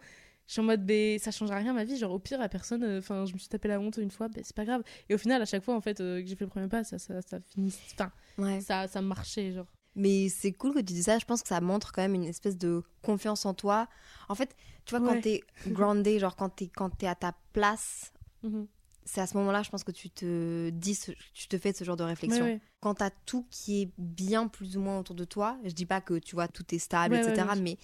[0.48, 1.98] Je suis en mode, mais ça changera rien ma vie.
[1.98, 2.84] Genre, au pire, la personne...
[2.84, 4.84] euh, Enfin, je me suis tapé la honte une fois, ben, c'est pas grave.
[5.10, 6.84] Et au final, à chaque fois, en fait, euh, que j'ai fait le premier pas,
[6.84, 7.74] ça, ça, ça finit...
[7.94, 8.60] Enfin, Ouais.
[8.62, 9.68] ça, ça marchait, genre.
[9.96, 11.20] Mais c'est cool que tu dis ça.
[11.20, 13.88] Je pense que ça montre quand même une espèce de confiance en toi.
[14.30, 18.12] En fait, tu vois, quand t'es grounded, genre quand t'es, quand t'es à ta place,
[18.44, 18.68] Mhm.
[19.06, 21.84] c'est à ce moment-là, je pense que tu te dis, ce- tu te fais ce
[21.84, 22.46] genre de réflexion.
[22.46, 22.62] Ouais.
[22.80, 26.00] Quand t'as tout qui est bien plus ou moins autour de toi, je dis pas
[26.02, 27.48] que tu vois, tout est stable, etc.
[27.62, 27.78] mais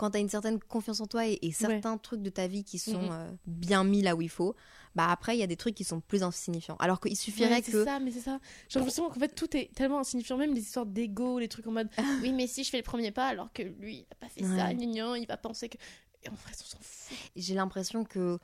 [0.00, 2.78] quand t'as une certaine confiance en toi et, et certains trucs de ta vie qui
[2.78, 4.56] sont euh, bien mis là où il faut,
[4.94, 6.76] bah après, il y a des trucs qui sont plus insignifiants.
[6.78, 7.70] Alors qu'il suffirait Ouais, que.
[7.70, 8.38] c'est ça, mais c'est ça.
[8.70, 11.72] Genre, l'impression qu'en fait, tout est tellement insignifiant, même les histoires d'ego, les trucs en
[11.72, 11.90] mode
[12.22, 14.42] oui, mais si je fais le premier pas alors que lui, il a pas fait
[14.42, 15.76] ça, gna, il va penser que.
[16.22, 17.16] Et en vrai, on s'en fout.
[17.36, 18.38] J'ai l'impression que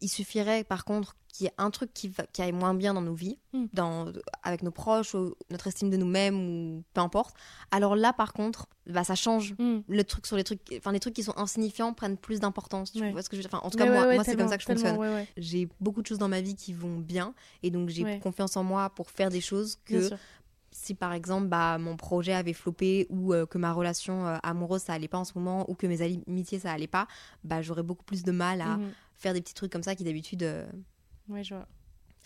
[0.00, 2.92] il suffirait par contre qu'il y ait un truc qui, va, qui aille moins bien
[2.94, 3.66] dans nos vies, Mm.
[3.72, 7.34] dans, avec nos proches, ou notre estime de nous-mêmes ou peu importe.
[7.70, 9.54] Alors là par contre, bah, ça change.
[9.58, 9.80] Hmm.
[9.88, 12.90] Le truc sur les trucs, enfin les trucs qui sont insignifiants prennent plus d'importance.
[12.92, 13.12] Tu Ouais.
[13.12, 13.50] vois ce que je veux dire?
[13.56, 14.98] Enfin, en tout cas Ouais, moi, ouais, moi c'est comme ça que je fonctionne.
[15.36, 18.64] J'ai beaucoup de choses dans ma vie qui vont bien et donc j'ai confiance en
[18.64, 20.10] moi pour faire des choses que
[20.72, 24.82] si par exemple bah, mon projet avait floppé ou euh, que ma relation euh, amoureuse
[24.82, 27.06] ça allait pas en ce moment ou que mes amitiés ça allait pas,
[27.44, 28.90] bah j'aurais beaucoup plus de mal à Mhm.
[29.20, 30.66] Faire des petits trucs comme ça qui d'habitude euh,
[31.28, 31.68] Ouais, je vois.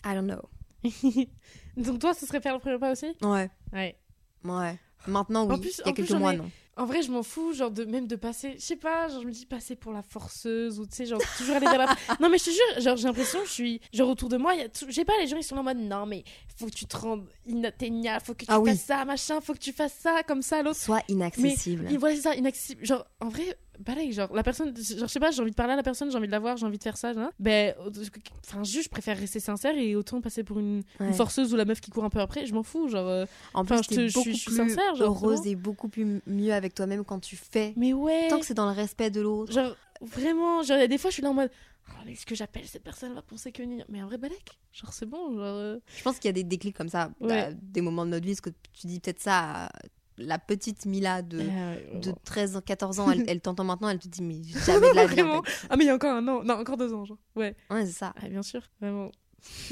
[0.03, 0.41] I don't know.
[1.77, 3.07] Donc toi, ce serait faire le premier pas aussi?
[3.21, 3.97] Ouais, Ouais.
[4.43, 4.79] ouais.
[5.07, 5.59] Maintenant, En oui.
[5.61, 6.49] plus- Il y a en plus, quelques j'en mois, ai- non.
[6.77, 9.27] En vrai, je m'en fous, genre de même de passer, je sais pas, genre je
[9.27, 11.95] me dis passer pour la forceuse ou tu sais, genre toujours aller vers la.
[12.19, 14.59] non mais je te jure, genre j'ai l'impression, je suis genre autour de moi, il
[14.59, 14.85] y a, tout...
[14.89, 16.25] je sais pas, les gens ils sont en mode non mais
[16.57, 18.71] faut que tu te rendes inatteignable, faut que tu Ah oui.
[18.71, 20.75] fasses ça, machin, faut que tu fasses ça comme ça, l'autre.
[20.77, 21.87] Soit inaccessible.
[21.89, 22.85] Et voilà, c'est ça, inaccessible.
[22.85, 25.73] Genre, en vrai, pareil, genre, la personne, genre, je sais pas, j'ai envie de parler
[25.73, 27.73] à la personne, j'ai envie de la voir, j'ai envie de faire ça, genre, ben,
[28.45, 31.13] enfin, juste, je préfère rester sincère et autant passer pour une, une Ouais.
[31.13, 33.65] forceuse ou la meuf qui court un peu après, je m'en fous, genre, euh, En
[33.65, 35.51] plus, je beaucoup suis- plus sincère, genre, heureuse vraiment.
[35.51, 37.73] et beaucoup plus mieux avec toi-même quand tu fais.
[37.75, 38.27] mais ouais.
[38.29, 39.51] Tant que c'est dans le respect de l'autre.
[39.51, 41.49] Genre, vraiment, genre, des fois, je suis là en mode,
[41.89, 43.63] oh, mais ce que j'appelle cette personne va penser que.
[43.89, 45.41] Mais en vrai, balèque, genre, c'est bon, genre.
[45.43, 47.39] euh, Je pense qu'il y a des déclics comme ça, Ouais.
[47.39, 49.69] à des moments de notre vie, parce que tu dis peut-être ça à
[50.17, 52.17] la petite Mila de, euh, de vraiment.
[52.25, 55.05] 13 ans, 14 ans, elle, elle t'entend maintenant, elle te dit, mais jamais de la
[55.07, 55.21] vie.
[55.21, 55.67] en fait.
[55.69, 57.17] Ah, mais il y a encore un an, non, encore deux ans, genre.
[57.35, 58.13] Ouais, Ouais, c'est ça.
[58.21, 59.11] Ah, bien sûr, vraiment.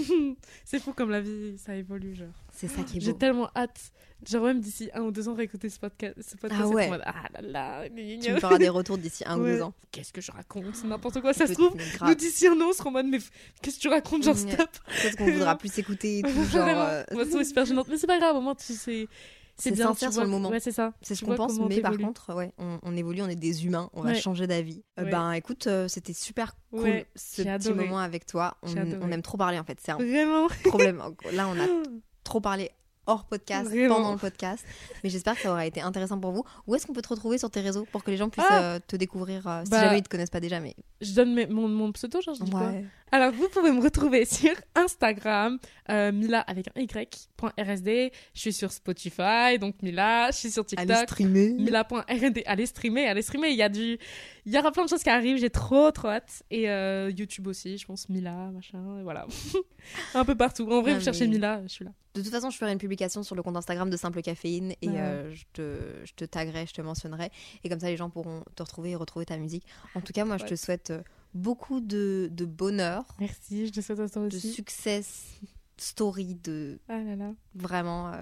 [0.66, 2.28] c'est fou comme la vie, ça évolue, genre.
[2.52, 3.18] C'est ça qui est J'ai beau.
[3.18, 3.92] tellement hâte,
[4.30, 6.16] genre, même d'ici un ou deux ans, réécouter ce podcast.
[6.22, 6.90] Ce podcast Ah ouais.
[6.90, 7.42] mode, ah là
[7.82, 9.74] là, Tu me feras des retours d'ici un ou deux ans.
[9.92, 11.76] Qu'est-ce que je raconte C'est n'importe quoi, ça se trouve.
[12.06, 13.18] Nous d'ici un an, on sera en mode, mais
[13.64, 14.70] qu'est-ce que tu racontes, genre, stop.
[15.02, 16.68] Peut-être qu'on voudra plus s'écouter et tout, genre.
[16.68, 17.88] Euh, trouver super gênante.
[17.88, 19.08] Mais c'est pas grave, au moins, tu sais.
[19.58, 20.50] C'est bien, sincère tu sur le moment.
[20.50, 20.94] Ouais, c'est ça.
[21.02, 23.90] C'est ce qu'on pense, mais par contre, ouais, on, on évolue, on est des humains,
[23.94, 24.16] on va Ouais.
[24.16, 24.84] changer d'avis.
[25.00, 25.12] Euh, Ouais.
[25.12, 27.76] Ben écoute, euh, c'était super cool ce petit adoré.
[27.86, 28.58] moment avec toi.
[28.64, 28.76] On,
[29.12, 30.48] aime trop parler en fait, c'est un Vraiment.
[30.66, 31.02] problème.
[31.34, 31.66] Là, on a
[32.24, 32.72] trop parlé
[33.06, 33.96] hors podcast, Vraiment.
[33.96, 34.64] pendant le podcast.
[35.04, 36.44] Mais j'espère que ça aura été intéressant pour vous.
[36.68, 38.64] Où est-ce qu'on peut te retrouver sur tes réseaux pour que les gens puissent Ah
[38.76, 40.74] euh, te découvrir euh, si Bah, jamais ils te connaissent pas déjà mais...
[41.02, 42.62] Je donne mes- mon, mon pseudo, genre, je dis quoi?
[42.62, 42.86] Ouais.
[43.16, 45.60] Alors, vous pouvez me retrouver sur Instagram,
[45.92, 48.12] euh, Mila avec un Y, point RSD.
[48.34, 50.32] Je suis sur Spotify, donc Mila.
[50.32, 51.10] Je suis sur Allez TikTok.
[51.10, 51.54] streamer.
[51.54, 53.50] Mila.rd, allez streamer, allez streamer.
[53.50, 54.00] Il y a du,
[54.46, 55.38] il y aura plein de choses qui arrivent.
[55.38, 56.42] J'ai trop, trop hâte.
[56.50, 59.28] Et euh, YouTube aussi, je pense Mila, machin, et voilà.
[60.16, 60.68] Un peu partout.
[60.72, 61.92] En vrai, vous cherchez mais- Mila, je suis là.
[62.16, 64.88] De toute façon, je ferai une publication sur le compte Instagram de Simple Caféine et
[64.90, 64.96] Ouais.
[64.98, 67.30] euh, je, te, je te taguerai, je te mentionnerai.
[67.64, 69.66] Et comme ça, les gens pourront te retrouver et retrouver ta musique.
[69.94, 70.92] En tout cas, moi, je te souhaite
[71.34, 74.52] beaucoup de, de bonheur, Merci, je te souhaite à toi de aussi.
[74.52, 75.04] succès
[75.78, 77.32] story de Ah là là.
[77.56, 78.10] vraiment.
[78.14, 78.22] euh,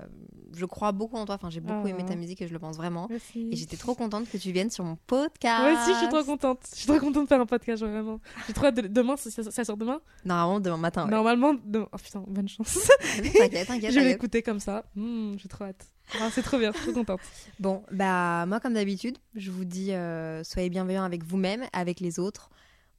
[0.56, 1.36] je crois beaucoup en toi.
[1.36, 1.90] Enfin, j'ai beaucoup Ah.
[1.90, 3.08] aimé ta musique et je le pense vraiment.
[3.10, 3.50] Merci.
[3.52, 5.62] Et j'étais trop contente que tu viennes sur mon podcast.
[5.62, 6.60] Moi aussi, je suis trop contente.
[6.72, 8.20] Je suis trop contente de faire un podcast, vraiment.
[8.48, 8.88] J'ai trop hâte de...
[8.88, 10.00] Demain, ça, ça- sort demain?
[10.26, 11.04] Normalement, demain matin.
[11.06, 11.12] ouais.
[11.12, 12.90] Normalement, demain- oh putain, bonne chance.
[13.38, 13.92] T'inquiète, t'inquiète.
[13.92, 14.86] je vais l'écouter comme ça.
[14.96, 15.86] Hmm, j'ai trop hâte.
[16.20, 17.20] Ah, c'est trop bien, je suis trop contente.
[17.60, 22.18] Bon, bah moi comme d'habitude, je vous dis euh, soyez bienveillants avec vous-même, avec les
[22.20, 22.50] autres.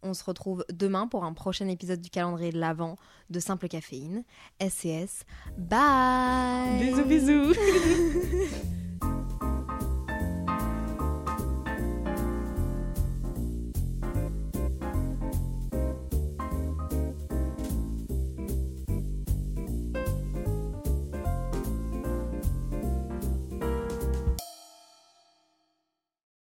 [0.03, 2.97] On se retrouve demain pour un prochain épisode du calendrier de l'Avent
[3.31, 4.25] de Simple Caféine.
[4.61, 5.25] SCS.
[5.57, 7.55] Bye Bisous, bisous.